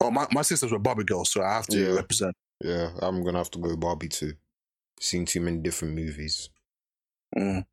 [0.00, 1.94] Oh, my, my sisters were Barbie girls, so I have to Yeah.
[1.94, 2.34] represent.
[2.62, 4.34] Yeah, I'm gonna have to go with Barbie too.
[5.00, 6.48] Seen too many different movies.
[7.36, 7.64] Mm.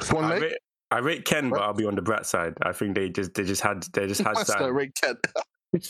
[0.00, 0.58] Swan I rate,
[0.90, 2.54] I rate Ken, but I'll be on the Brat side.
[2.62, 4.58] I think they just they just had they just had What's that?
[4.58, 4.72] that.
[4.72, 4.90] Ray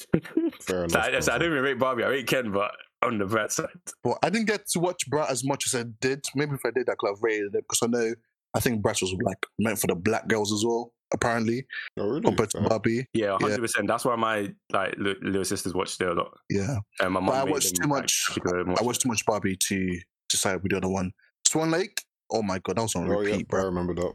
[0.63, 0.93] Fair enough.
[0.93, 1.39] So I, so I brother.
[1.39, 2.05] didn't even rate Barbie.
[2.05, 2.71] I rate Ken, but
[3.03, 3.69] on the Brat side.
[4.03, 6.25] Well, I didn't get to watch Brat as much as I did.
[6.35, 8.15] Maybe if I did, I could have rated it because I know
[8.55, 12.21] I think Bratz was like meant for the black girls as well, apparently, Oh, really?
[12.23, 12.69] compared to oh.
[12.69, 13.07] Barbie.
[13.13, 13.89] Yeah, hundred percent.
[13.89, 17.33] That's why my like little sisters watched it a lot, Yeah, and my but.
[17.33, 18.31] I made watched them, too much.
[18.33, 19.03] pick her and watch I watched it.
[19.03, 21.13] too much Barbie to decide with the other one.
[21.47, 22.01] Swan Lake.
[22.33, 24.13] Oh my god, that was on Oh yeah, repeat, I remember that.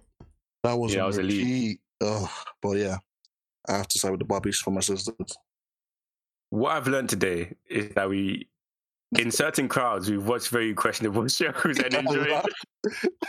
[0.64, 1.40] That was Yeah, on I was elite.
[1.40, 1.80] repeat.
[2.02, 2.30] Ugh,
[2.62, 2.98] but yeah,
[3.68, 5.16] I have to side with the Barbies for my sisters.
[6.50, 8.48] What I've learned today is that we,
[9.18, 12.42] in certain crowds, we've watched very questionable shows and enjoy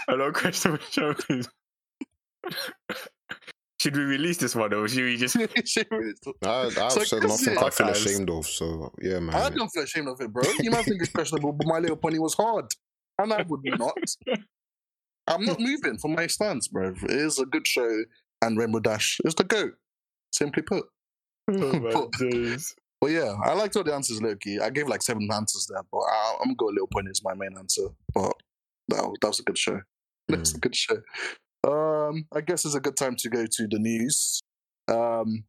[0.09, 1.49] a lot of questionable shows.
[3.81, 5.37] should we release this one or should we just?
[5.37, 8.47] I, I've So said nothing it- I feel ashamed of.
[8.47, 9.35] So yeah, man.
[9.35, 10.43] I don't feel ashamed of it, bro.
[10.61, 12.67] You might think it's questionable, but My Little Pony was hard,
[13.19, 13.97] and I would not.
[15.27, 16.89] I'm not moving from my stance, bro.
[17.03, 18.05] It is a good show,
[18.43, 19.73] and Rainbow Dash is the goat.
[20.33, 20.85] Simply put.
[21.49, 22.75] Oh my days.
[23.01, 24.61] But yeah, I liked all the answers, Loki.
[24.61, 27.25] I gave like seven answers there, but I, I'm gonna go a Little point as
[27.25, 27.89] my main answer.
[28.15, 28.35] But
[28.89, 29.81] that was, that was a good show.
[30.29, 31.01] That's a good show.
[31.67, 34.41] Um, I guess it's a good time to go to the news.
[34.89, 35.45] Um,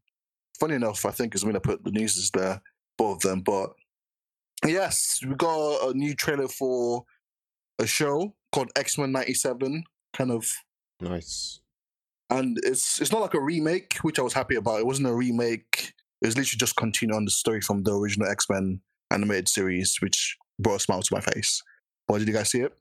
[0.60, 2.62] funny enough, I think is going I put the news is there,
[2.98, 3.42] both of them.
[3.42, 3.72] But
[4.66, 7.04] yes, we got a new trailer for
[7.80, 9.84] a show called X Men '97,
[10.14, 10.46] kind of,
[11.00, 11.60] Nice.
[12.30, 14.80] and it's it's not like a remake, which I was happy about.
[14.80, 15.94] It wasn't a remake.
[16.22, 18.82] It was literally just continue on the story from the original X Men
[19.12, 21.64] animated series, which brought a smile to my face.
[22.08, 22.74] But did you guys see it?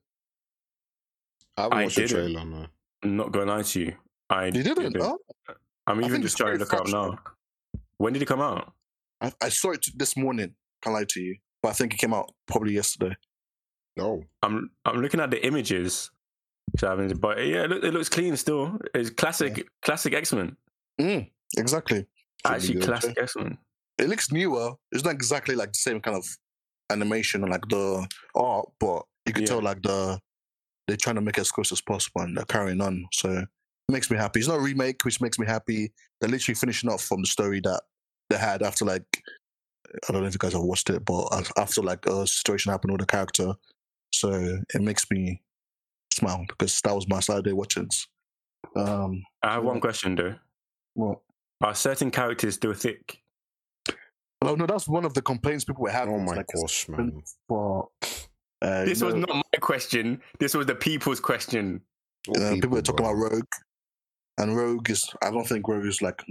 [1.57, 2.33] I haven't I watched the didn't.
[2.33, 2.45] trailer.
[2.45, 2.65] No.
[3.03, 3.95] I'm not gonna lie to you.
[4.29, 4.95] I You didn't?
[4.99, 5.17] Oh,
[5.87, 7.17] I'm even just it's trying to look up now.
[7.97, 8.73] When did it come out?
[9.19, 10.53] I, I saw it this morning.
[10.81, 13.15] Can't lie to you, but I think it came out probably yesterday.
[13.97, 14.23] No.
[14.41, 16.11] I'm I'm looking at the images.
[16.77, 18.77] So I haven't- But yeah, it, it looks clean still.
[18.95, 20.55] It's classic, classic X Men.
[20.99, 22.05] Mm, exactly.
[22.45, 23.57] Actually, classic X Men.
[23.97, 24.73] It looks newer.
[24.91, 26.25] It's not exactly like the same kind of
[26.89, 29.49] animation like the art, but you can Yeah.
[29.49, 30.19] tell like the
[30.87, 33.05] they're trying to make it as close as possible and they're carrying on.
[33.13, 33.47] So it
[33.87, 34.39] makes me happy.
[34.39, 35.91] It's not a remake, which makes me happy.
[36.19, 37.81] They're literally finishing off from the story that
[38.29, 39.05] they had after like
[40.07, 41.27] I don't know if you guys have watched it, but
[41.57, 43.53] after like a situation happened with a character.
[44.13, 44.31] So
[44.73, 45.41] it makes me
[46.13, 48.07] smile because that was my Saturday watchings.
[48.75, 50.35] Um, I have one question though.
[50.95, 51.23] well,
[51.61, 53.17] Are certain characters still thick?
[54.43, 56.15] oh no, that's one of the complaints people were having.
[56.15, 57.21] Oh my like, gosh, man.
[57.47, 57.87] For,
[58.61, 60.21] uh, This you was know, not my question.
[60.39, 61.81] This was the people's question.
[62.29, 63.11] Uh, people are talking bro?
[63.13, 63.47] about Rogue,
[64.39, 65.07] and Rogue is.
[65.21, 66.23] I don't think Rogue is like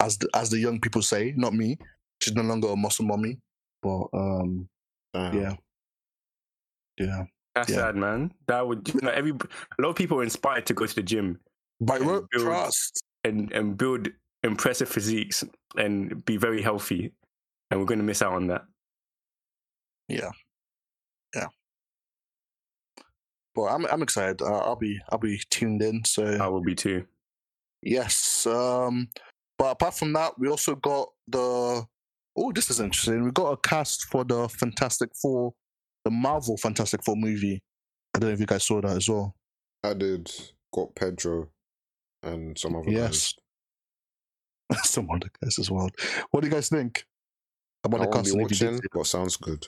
[0.00, 1.34] as the, as the young people say.
[1.36, 1.76] Not me.
[2.22, 3.38] She's no longer a muscle mommy.
[3.82, 4.68] But um,
[5.14, 5.34] Damn.
[5.36, 5.52] yeah,
[6.98, 7.24] yeah.
[7.54, 7.76] That's Yeah.
[7.76, 8.32] sad, man.
[8.46, 11.02] That would you know, every a lot of people are inspired to go to the
[11.02, 11.40] gym
[11.80, 13.02] By And Rogue, build- trust.
[13.24, 14.08] and and build
[14.42, 15.44] impressive physiques
[15.76, 17.12] and be very healthy,
[17.70, 18.62] and we're going to miss out on that.
[20.08, 20.30] Yeah,
[21.34, 21.46] yeah.
[23.54, 24.42] But I'm I'm excited.
[24.42, 26.04] Uh, I'll be I'll be tuned in.
[26.04, 27.04] So I will be too.
[27.82, 28.46] Yes.
[28.46, 29.08] Um,
[29.58, 31.84] but apart from that, we also got the.
[32.36, 33.24] Oh, this is interesting.
[33.24, 35.52] We got a cast for the Fantastic Four,
[36.04, 37.60] the Marvel Fantastic Four movie.
[38.14, 39.34] I don't know if you guys saw that as well.
[39.82, 40.30] I did.
[40.72, 41.48] Got Pedro
[42.22, 43.34] and some other Yes.
[43.34, 43.42] Some
[45.14, 45.88] other guys as well.
[46.30, 47.04] What do you guys think
[47.84, 48.00] about.
[48.00, 48.34] I the won't cast?
[48.34, 49.66] be and if you watching, but sounds good.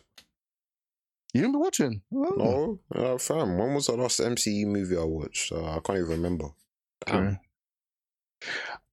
[1.34, 2.02] You didn't be watching?
[2.14, 3.56] Oh, No, uh, fam.
[3.56, 5.50] When was the last MCU movie I watched?
[5.52, 6.48] Uh, I can't even remember.
[7.06, 7.26] Damn.
[7.26, 7.38] okay.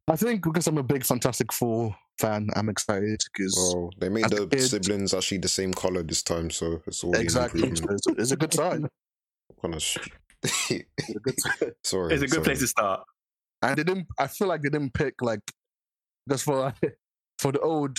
[0.08, 4.26] I think because I'm a big Fantastic Four fan, I'm excited because Well, they made
[4.30, 8.02] the kid- siblings actually the same color this time, so it's all exactly, so improvement.
[8.08, 8.88] it's, it's a good sign.
[9.62, 9.84] Kind of.
[10.72, 11.36] It's a good
[11.84, 13.02] sorry, It's a good place to start.
[13.62, 14.08] and they didn't.
[14.18, 15.42] I feel like they didn't pick like
[16.30, 16.74] because for
[17.40, 17.98] for the old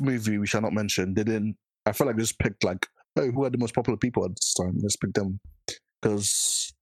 [0.00, 1.56] movie we shall not mention, they didn't.
[1.86, 4.34] I feel like they just picked like, oh, who are the most popular people at
[4.34, 4.78] this time?
[4.82, 5.38] Let's pick them
[6.00, 6.72] because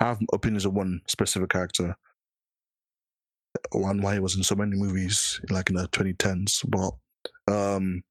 [0.00, 1.96] I have opinions of one specific character.
[3.72, 8.02] One why he was in so many movies, like in the 2010s, but um,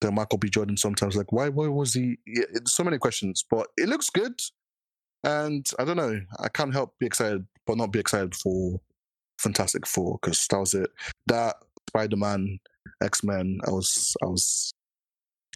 [0.00, 0.48] the Michael B.
[0.48, 2.18] Jordan sometimes like, why, why was he?
[2.26, 4.40] Yeah, so many questions, but it looks good,
[5.24, 6.20] and I don't know.
[6.38, 8.80] I can't help be excited, but not be excited for
[9.38, 10.90] Fantastic Four because that was it.
[11.26, 11.56] That
[11.88, 12.58] Spider Man,
[13.02, 14.72] X Men, I was I was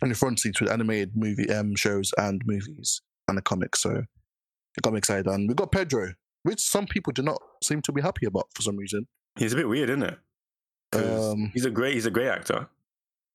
[0.03, 3.91] in the front seats with animated movie um shows and movies and the comics, so
[3.91, 5.27] it got me excited.
[5.27, 6.13] And we got Pedro,
[6.45, 9.07] which some people do not seem to be happy about for some reason.
[9.39, 10.19] He's a bit weird, isn't it?
[10.93, 12.69] Um, he's a great he's a great actor.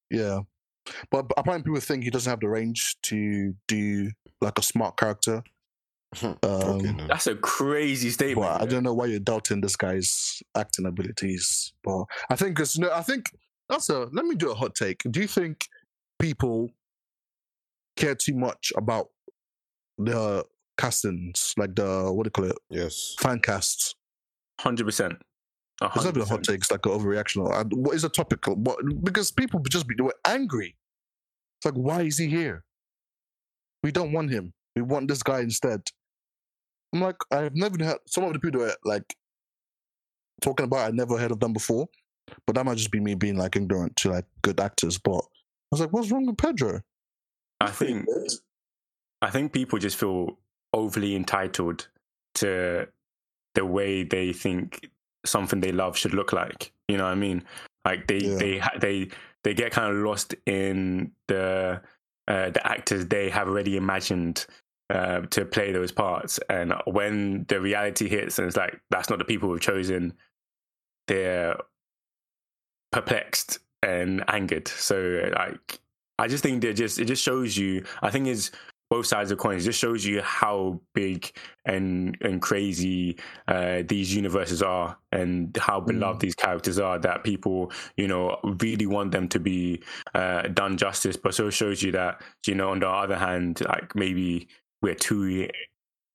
[0.10, 0.42] Yeah,
[1.12, 5.44] But apparently, people think he doesn't have the range to do like a smart character.
[6.22, 7.08] Okay, Um, no.
[7.08, 8.48] That's a crazy statement.
[8.48, 12.78] Well, I don't know why you're doubting this guy's acting abilities, but I think because
[12.78, 13.26] no, I think
[13.70, 14.08] that's a.
[14.12, 15.04] Let me do a hot take.
[15.10, 15.68] Do you think
[16.20, 16.70] people
[17.96, 19.10] care too much about
[19.98, 20.46] the
[20.78, 23.16] castings, like the what do you call it, Yes.
[23.20, 23.96] fan casts?
[24.60, 25.14] Hundred percent.
[25.82, 26.58] It's not a hot take.
[26.58, 27.52] It's like an overreaction.
[27.60, 28.56] And What is a topical?
[28.56, 30.76] What because people just be were angry.
[31.60, 32.64] It's like why is he here?
[33.84, 34.54] We don't want him.
[34.76, 35.82] We want this guy instead.
[36.94, 39.16] I'm like I've never heard some of the people that like
[40.42, 40.88] talking about.
[40.88, 41.88] I never heard of them before,
[42.46, 44.98] but that might just be me being like ignorant to like good actors.
[44.98, 46.82] But I was like, what's wrong with Pedro?
[47.60, 48.06] I think
[49.22, 50.38] I think people just feel
[50.74, 51.88] overly entitled
[52.36, 52.88] to
[53.56, 54.90] the way they think
[55.26, 56.74] something they love should look like.
[56.88, 57.44] You know what I mean?
[57.86, 58.38] Like they Yeah.
[58.38, 59.10] they they
[59.44, 61.82] they get kind of lost in the
[62.28, 64.46] uh, the actors they have already imagined
[64.90, 69.20] uh, to play those parts, and when the reality hits, and it's like that's not
[69.20, 70.14] the people we've chosen,
[71.08, 71.56] they're
[72.92, 74.68] perplexed and angered.
[74.68, 75.80] So like
[76.20, 77.86] I just think that just it just shows you.
[78.02, 78.52] I think it's
[78.90, 79.64] both sides of coins.
[79.64, 81.32] It just shows you how big
[81.66, 83.18] and and crazy
[83.48, 87.00] uh, these universes are, and how beloved these characters are.
[87.00, 89.82] That people, you know, really want them to be
[90.14, 91.18] uh, done justice.
[91.18, 94.48] But so it shows you that, you know, on the other hand, like maybe
[94.84, 95.50] we're too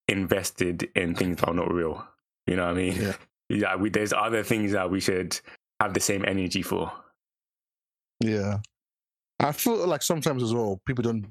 [0.07, 2.07] invested in things that are not real.
[2.47, 2.95] You know what I mean?
[3.01, 3.15] Yeah.
[3.51, 3.77] Yeah.
[3.77, 5.41] We, there's other things that we should
[5.81, 6.93] have the same energy for.
[8.23, 8.59] Yeah.
[9.41, 11.27] I feel like sometimes as well, people don't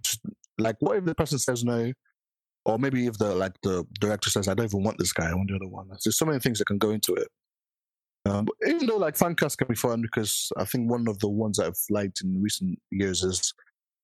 [0.58, 0.78] like.
[0.80, 1.94] What if the person says no,
[2.66, 5.36] or maybe if the like the director says, "I don't even want this guy, I
[5.36, 7.28] want the other one." There's so many things that can go into it.
[8.26, 11.20] Um, but even though like fan cast can be fun because I think one of
[11.20, 13.54] the ones that I've liked in recent years is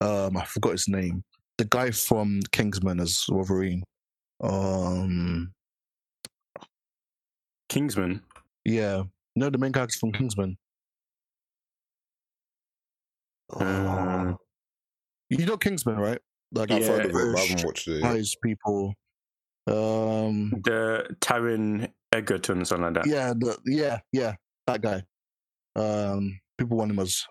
[0.00, 1.24] um I forgot his name,
[1.58, 3.82] the guy from Kingsman as Wolverine.
[4.42, 5.52] Um,
[7.68, 8.22] Kingsman.
[8.64, 9.02] yeah,
[9.36, 10.56] no, the main character from Kingsman.
[13.52, 14.34] Uh,
[15.30, 16.20] You know Kingsman, right?
[16.52, 17.10] Like I've heard Yeah.
[17.10, 18.00] of it, but I haven't watched it.
[18.00, 18.02] yet.
[18.02, 18.94] wise people.
[19.66, 23.06] Um, the Taron Egerton, something like that.
[23.06, 24.34] yeah, the, yeah, yeah,
[24.66, 25.02] that guy.
[25.76, 27.24] Um, people want him as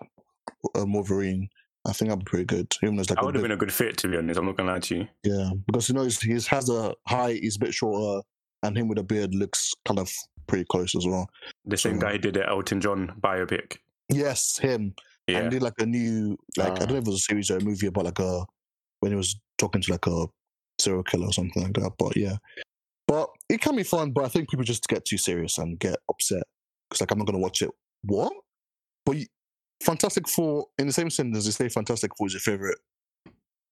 [0.74, 1.48] a Wolverine.
[1.86, 2.72] I think I'd be pretty good.
[2.82, 4.38] Even as like a would have been a good fit, to be honest.
[4.38, 5.08] I'm not gonna lie to you.
[5.22, 8.22] yeah, because you know he's, he has a height, he's a bit shorter,
[8.62, 10.10] and him with a beard looks kind of
[10.46, 11.28] pretty close as well.
[11.66, 13.76] The same So- guy did the Elton John biopic.
[14.10, 14.94] Yes, him.
[15.26, 16.74] Yeah, And did like a new, like I Ah.
[16.80, 18.44] don't know if it was a series or a movie about like a
[19.00, 20.26] when he was talking to like a
[20.78, 21.92] serial killer or something like that.
[21.98, 22.36] But yeah,
[23.08, 24.12] but it can be fun.
[24.12, 26.42] But I think people just get too serious and get upset
[26.90, 27.70] because like I'm not gonna watch it.
[28.02, 28.32] What?
[29.06, 29.16] But
[29.82, 32.78] Fantastic Four, in the same sentence, they say Fantastic Four is your favorite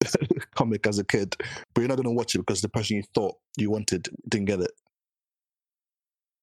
[0.55, 1.35] comic as a kid,
[1.75, 4.61] but you're not gonna watch it because the person you thought you wanted didn't get
[4.61, 4.73] it.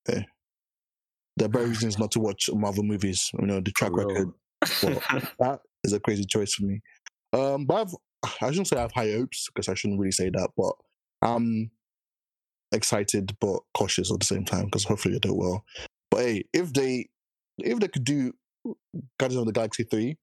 [0.09, 0.23] Eh.
[1.37, 3.29] There are better reasons not to watch Marvel movies.
[3.39, 4.29] You know the track record
[4.61, 6.81] that is a crazy choice for me.
[7.33, 7.95] Um, but I've,
[8.41, 10.73] I shouldn't say I have high hopes because I shouldn't really say that, but
[11.21, 11.71] I'm
[12.71, 15.63] excited but cautious at the same time because hopefully they do well.
[16.11, 17.09] But hey, if they
[17.59, 18.33] if they could do
[19.19, 20.17] Guardians of the Galaxy three,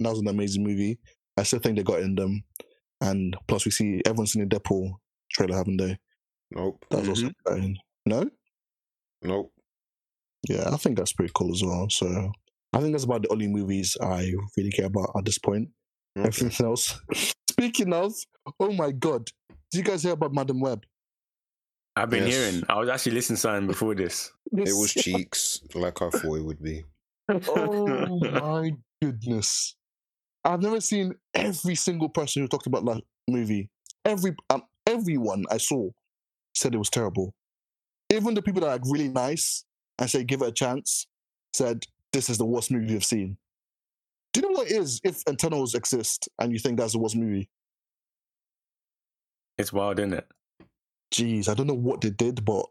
[0.00, 0.98] that was an amazing movie.
[1.36, 2.42] I still think they got in them,
[3.00, 4.92] and plus we see everyone's seen the Deadpool
[5.32, 5.96] trailer, haven't they?
[6.50, 6.84] Nope.
[6.90, 7.30] That was also mm-hmm.
[7.46, 7.76] exciting.
[8.06, 8.24] No,
[9.22, 9.52] Nope.
[10.48, 11.88] yeah, I think that's pretty cool as well.
[11.90, 12.32] So
[12.72, 15.68] I think that's about the only movies I really care about at this point.
[16.18, 16.26] Okay.
[16.28, 17.00] Everything else.
[17.50, 18.12] Speaking of,
[18.58, 19.28] oh my god,
[19.70, 20.84] did you guys hear about Madame Web?
[21.96, 22.34] I've been Yes.
[22.34, 22.64] hearing.
[22.68, 24.32] I was actually listening to something before this.
[24.52, 26.82] It was cheeks, like I thought it would be.
[27.48, 28.72] Oh my
[29.02, 29.76] goodness.
[30.44, 33.68] I've never seen every single person who talked about that movie.
[34.04, 35.90] Every um, everyone I saw
[36.54, 37.34] said it was terrible.
[38.12, 39.64] Even the people that are like really nice
[39.98, 41.06] and say give it a chance
[41.52, 43.36] said this is the worst movie you've seen.
[44.32, 47.16] Do you know what it is if Eternals exist and you think that's the worst
[47.16, 47.48] movie?
[49.58, 50.26] It's wild, isn't it?
[51.12, 52.66] Jeez, I don't know what they did, but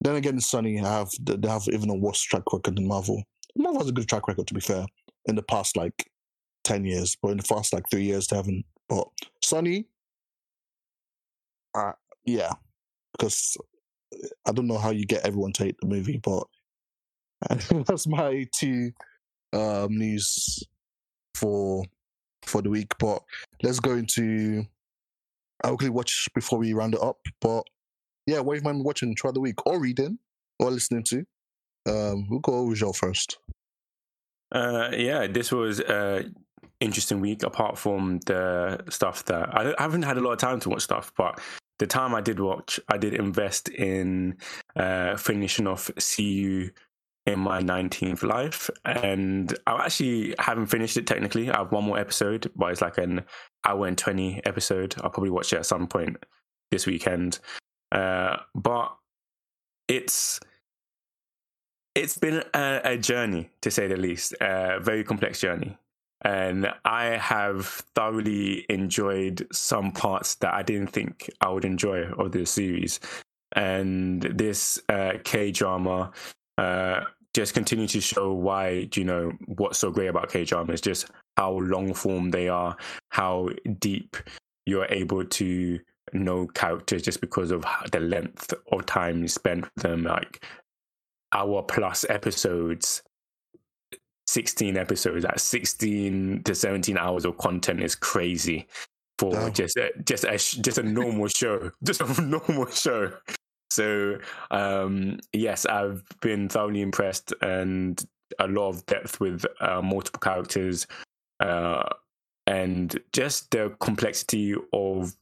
[0.00, 3.22] then again, Sony have they have even a worse track record than Marvel.
[3.56, 4.86] Marvel has a good track record, to be fair,
[5.26, 6.10] in the past like
[6.64, 8.64] ten years, but in the past like three years they haven't.
[8.88, 9.08] But
[9.44, 9.86] Sony,
[11.74, 11.92] uh,
[12.24, 12.52] yeah,
[13.12, 13.56] because
[14.46, 16.44] I don't know how you get everyone to hate the movie, but
[17.86, 18.92] that's my two
[19.52, 20.62] um, news
[21.34, 21.84] for
[22.44, 22.94] for the week.
[22.98, 23.22] But
[23.62, 24.64] let's go into
[25.62, 27.18] I will quickly watch before we round it up.
[27.40, 27.64] But
[28.26, 30.18] yeah, what have you been watching throughout the week or reading
[30.58, 31.24] or listening to?
[31.86, 33.38] Um, we'll go with Joel first.
[34.50, 36.22] Uh, yeah, this was uh,
[36.80, 40.60] interesting week apart from the stuff that I, I haven't had a lot of time
[40.60, 41.40] to watch stuff, but
[41.78, 44.36] the time I did watch, I did invest in
[44.76, 46.70] uh, finishing off See You
[47.26, 48.70] in my 19th life.
[48.84, 51.50] And I actually haven't finished it technically.
[51.50, 53.24] I have one more episode, but it's like an
[53.66, 54.94] hour and 20 episode.
[55.02, 56.16] I'll probably watch it at some point
[56.70, 57.38] this weekend.
[57.90, 58.94] Uh, but
[59.88, 60.40] it's
[61.94, 65.76] it's been a, a, journey to say the least, a very complex journey.
[66.24, 72.32] And I have thoroughly enjoyed some parts that I didn't think I would enjoy of
[72.32, 73.00] this series.
[73.54, 76.12] And this uh, K drama
[76.58, 80.80] uh, just continue to show why, you know, what's so great about K drama is
[80.80, 82.76] just how long form they are,
[83.08, 83.48] how
[83.80, 84.16] deep
[84.64, 85.80] you're able to
[86.12, 90.04] know characters just because of the length of time you spend with them.
[90.04, 90.44] Like
[91.32, 93.02] hour plus episodes
[94.26, 95.24] 16 episodes.
[95.24, 98.66] At 16 to 17 hours of content is crazy
[99.18, 103.12] for just a, just a just a normal show just a normal show.
[103.70, 104.18] So
[104.50, 108.02] um, yes i've been thoroughly impressed and
[108.38, 110.86] a lot of depth with uh, multiple characters
[111.40, 111.88] uh,
[112.46, 115.14] and just the complexity of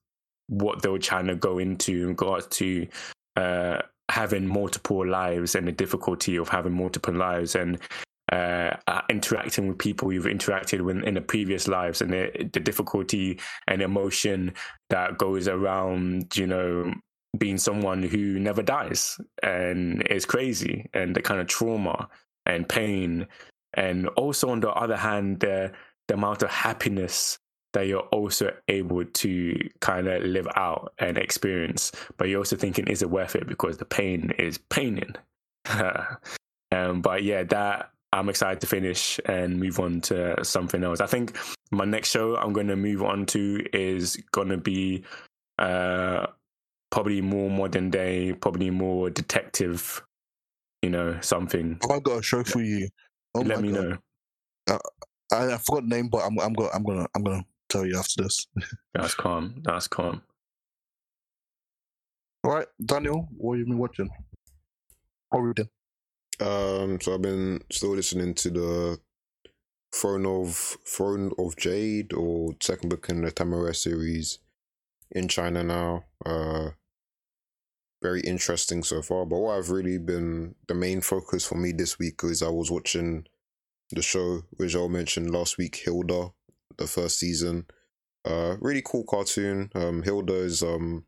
[0.47, 2.87] what they were trying to go into in regards to
[3.37, 3.79] uh,
[4.11, 7.79] having multiple lives and the difficulty of having multiple lives and
[8.33, 12.61] uh, uh, interacting with people you've interacted with in the previous lives and the, the
[12.61, 14.53] difficulty and emotion
[14.89, 16.93] that goes around, you know,
[17.39, 22.09] being someone who never dies and is crazy and the kind of trauma
[22.47, 23.27] and pain.
[23.75, 25.73] And also, on the other hand, the,
[26.09, 27.39] the amount of happiness
[27.73, 31.93] that you're also able to kind of live out and experience.
[32.17, 33.47] But you're also thinking, is it worth it?
[33.47, 35.15] Because the pain is paining.
[36.73, 41.01] um, but yeah, that I'm excited to finish and move on to something else.
[41.01, 41.37] I think
[41.71, 45.05] my next show I'm going to move on to is going to be
[45.59, 46.27] uh,
[46.91, 50.03] probably more modern day, probably more detective.
[50.83, 51.79] You know, something.
[51.85, 52.89] Oh, I got a show for you.
[53.35, 53.85] Oh Let me God.
[53.85, 53.99] know.
[54.71, 54.79] Uh,
[55.31, 57.99] I, I forgot the name, but I'm I'm going I'm gonna I'm gonna tell you
[57.99, 58.47] after this.
[58.95, 59.63] That's calm.
[59.65, 60.23] That's calm.
[62.45, 64.09] All right, Daniel, what have you been watching
[65.29, 65.69] What or reading?
[66.41, 69.01] Um, so I've been still listening to the
[69.95, 70.55] Throne of
[70.87, 74.39] Throne of Jade or second book in the Temeraire series
[75.11, 76.05] in China now.
[76.25, 76.71] Uh,
[78.01, 79.27] very interesting so far.
[79.27, 82.71] But what I've really been the main focus for me this week is I was
[82.71, 83.27] watching
[83.91, 86.31] the show which I mentioned last week, Hilda,
[86.79, 87.67] the first season.
[88.25, 89.71] Uh, really cool cartoon.
[89.75, 91.05] Um, Hilda is um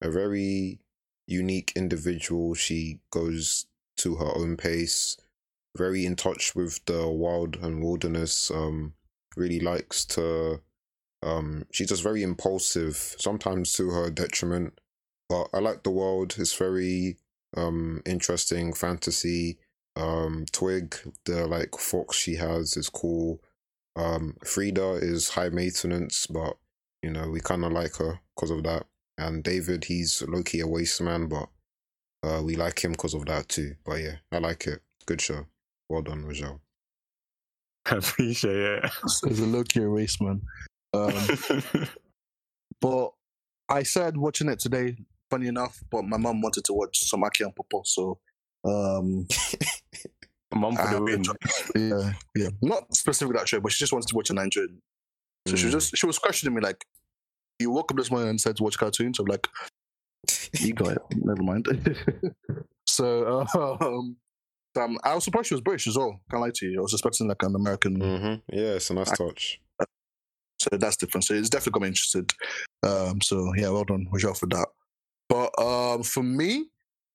[0.00, 0.80] a very
[1.26, 2.54] unique individual.
[2.54, 3.66] She goes
[3.98, 5.16] to her own pace,
[5.76, 8.50] very in touch with the wild and wilderness.
[8.50, 8.94] Um,
[9.36, 10.60] really likes to.
[11.24, 14.78] Um, she's just very impulsive, sometimes to her detriment.
[15.28, 16.34] But I like the world.
[16.38, 17.16] It's very
[17.56, 19.58] um interesting fantasy.
[19.94, 20.96] Um, Twig,
[21.26, 23.40] the like fox she has is cool.
[23.96, 26.56] Um, Frida is high maintenance, but
[27.02, 28.86] you know we kind of like her because of that.
[29.18, 31.48] And David, he's low key a waste man, but
[32.22, 33.74] uh, we like him because of that too.
[33.84, 34.80] But yeah, I like it.
[35.06, 35.46] Good show.
[35.88, 36.60] Well done, Rajal.
[37.86, 38.90] I appreciate it.
[39.26, 40.40] He's a low key race, man.
[40.94, 41.38] Um,
[42.80, 43.12] but
[43.68, 44.96] I said watching it today,
[45.30, 48.18] funny enough, but my mom wanted to watch some Aki and Pawpaw, so
[48.64, 49.26] um,
[50.56, 51.24] mom for the win.
[51.74, 52.48] Yeah, yeah.
[52.60, 54.80] Not specifically that show, but she just wants to watch a Nigerian.
[55.46, 55.58] So mm.
[55.58, 56.84] she was just she was questioning me like,
[57.58, 59.48] "You woke up this morning and said to watch cartoons." I'm like,
[60.60, 61.02] you got it.
[61.16, 61.66] Never mind.
[62.86, 64.16] so, um,
[64.78, 66.20] um, I was surprised she was British as well.
[66.30, 66.78] Can't lie to you.
[66.78, 67.98] I was expecting like an American.
[67.98, 68.56] Mm-hmm.
[68.56, 69.60] Yeah, it's a nice touch.
[70.60, 71.24] So that's different.
[71.24, 72.32] So it's definitely got me interested.
[72.84, 74.68] Um, so yeah, well done, Rajal, for that.
[75.28, 76.66] But um, for me,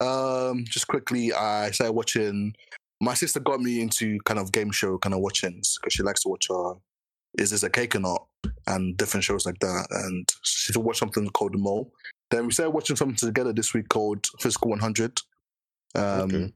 [0.01, 2.53] um, just quickly, I started watching.
[2.99, 6.23] My sister got me into kind of game show kind of watchings because she likes
[6.23, 6.47] to watch.
[6.49, 6.73] Uh,
[7.37, 8.25] is this a cake or not?
[8.65, 9.87] And different shows like that.
[9.91, 11.91] And she watched something called The Mole.
[12.31, 15.19] Then we started watching something together this week called Physical 100.
[15.95, 16.53] Um, okay.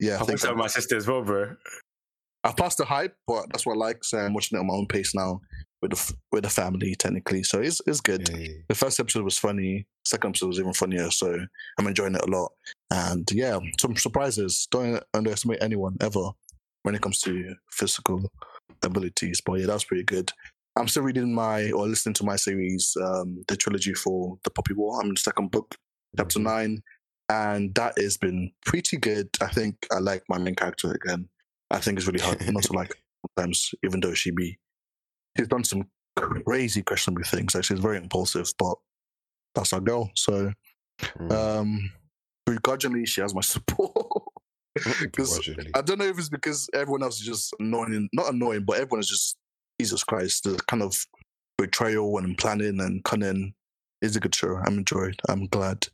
[0.00, 0.54] Yeah, I, I think so.
[0.54, 1.54] My sister as well, bro.
[2.44, 4.04] I passed the hype, but that's what I like.
[4.04, 5.40] So I'm watching it on my own pace now
[5.82, 7.42] with the with the family, technically.
[7.42, 8.28] So it's it's good.
[8.28, 8.62] Hey.
[8.68, 9.86] The first episode was funny.
[10.04, 11.10] Second episode was even funnier.
[11.10, 11.38] So
[11.78, 12.52] I'm enjoying it a lot.
[12.90, 14.68] And yeah, some surprises.
[14.70, 16.30] Don't underestimate anyone ever
[16.82, 18.30] when it comes to physical
[18.82, 19.40] abilities.
[19.44, 20.30] But yeah, that's pretty good.
[20.78, 24.74] I'm still reading my or listening to my series, um, the trilogy for the Poppy
[24.74, 25.00] War.
[25.00, 25.74] I'm in the second book,
[26.16, 26.48] chapter mm-hmm.
[26.48, 26.82] nine,
[27.30, 29.28] and that has been pretty good.
[29.40, 31.28] I think I like my main character again.
[31.70, 32.92] I think it's really hard not to like
[33.26, 34.58] sometimes, even though she be
[35.36, 37.52] she's done some crazy questionable things.
[37.52, 38.76] So she's very impulsive, but
[39.54, 40.10] that's our girl.
[40.14, 40.52] So
[41.18, 41.30] Mm.
[41.30, 41.90] um
[42.46, 43.94] begrudgingly she has my support.
[45.00, 48.76] Because I don't know if it's because everyone else is just annoying, not annoying, but
[48.76, 49.36] everyone is just
[49.80, 50.44] Jesus Christ.
[50.44, 51.06] The kind of
[51.56, 53.54] betrayal and planning and cunning
[54.02, 54.56] is a good show.
[54.66, 55.18] I'm enjoyed.
[55.30, 55.86] I'm glad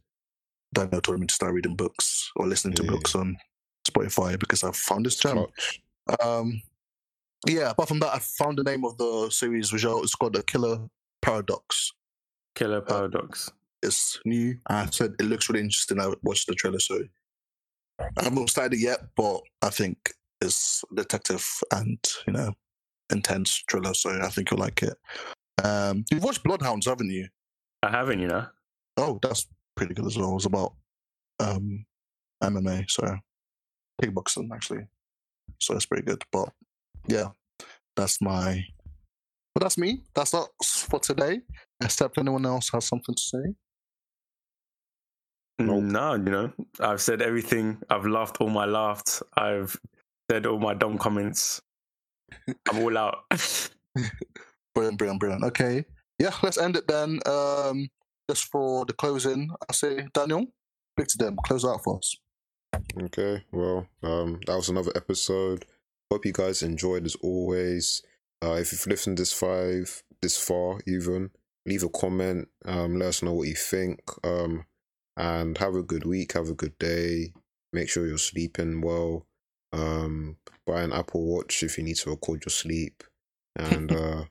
[0.74, 3.36] Daniel told me to start reading books or listening to books on
[3.88, 5.46] Spotify because I found this gem.
[6.20, 6.60] Um,
[7.46, 7.70] yeah.
[7.70, 10.78] Apart from that, I found the name of the series, which is called The Killer
[11.20, 11.92] Paradox.
[12.54, 13.50] Killer Paradox.
[13.82, 14.58] It's new.
[14.66, 16.00] I said it looks really interesting.
[16.00, 17.02] I watched the trailer, so
[18.00, 22.52] I haven't started it yet, but I think it's detective and you know
[23.10, 23.94] intense thriller.
[23.94, 24.96] So I think you'll like it.
[25.64, 27.28] Um, you've watched Bloodhounds, haven't you?
[27.82, 28.46] I haven't, you know.
[28.96, 30.36] Oh, that's pretty good as well.
[30.36, 30.74] It's about
[31.40, 31.84] um,
[32.42, 33.18] MMA, so
[34.00, 34.86] kickboxing actually.
[35.58, 36.22] So that's pretty good.
[36.30, 36.50] But
[37.06, 37.28] yeah,
[37.96, 38.64] that's my.
[39.54, 40.02] But that's me.
[40.14, 41.40] That's us for today.
[41.82, 43.54] Except anyone else has something to say.
[45.58, 45.82] Nope.
[45.82, 47.78] No, you know, I've said everything.
[47.90, 49.22] I've laughed all my laughs.
[49.36, 49.76] I've
[50.30, 51.60] said all my dumb comments.
[52.70, 53.24] I'm all out.
[54.74, 55.44] Brilliant, brilliant, brilliant.
[55.44, 55.84] Okay.
[56.18, 57.20] Yeah, let's end it then.
[57.26, 57.88] Um,
[58.30, 60.46] just for the closing, I say, Daniel,
[60.96, 61.36] speak to them.
[61.44, 62.16] Close out for us.
[63.02, 65.66] Okay, well, um, that was another episode.
[66.12, 68.02] Hope you guys enjoyed as always.
[68.44, 71.30] Uh, if you've listened this five, this far even,
[71.64, 72.48] leave a comment.
[72.66, 74.00] Um, let us know what you think.
[74.22, 74.66] Um,
[75.16, 76.34] and have a good week.
[76.34, 77.32] Have a good day.
[77.72, 79.24] Make sure you're sleeping well.
[79.72, 80.36] Um,
[80.66, 83.04] buy an Apple Watch if you need to record your sleep.
[83.56, 84.24] And uh,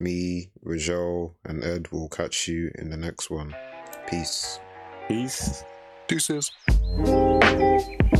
[0.00, 3.54] me, Rajel, and Ed will catch you in the next one.
[4.08, 4.58] Peace.
[5.06, 5.62] Peace.
[6.08, 6.50] Deuces.
[6.66, 8.17] Thank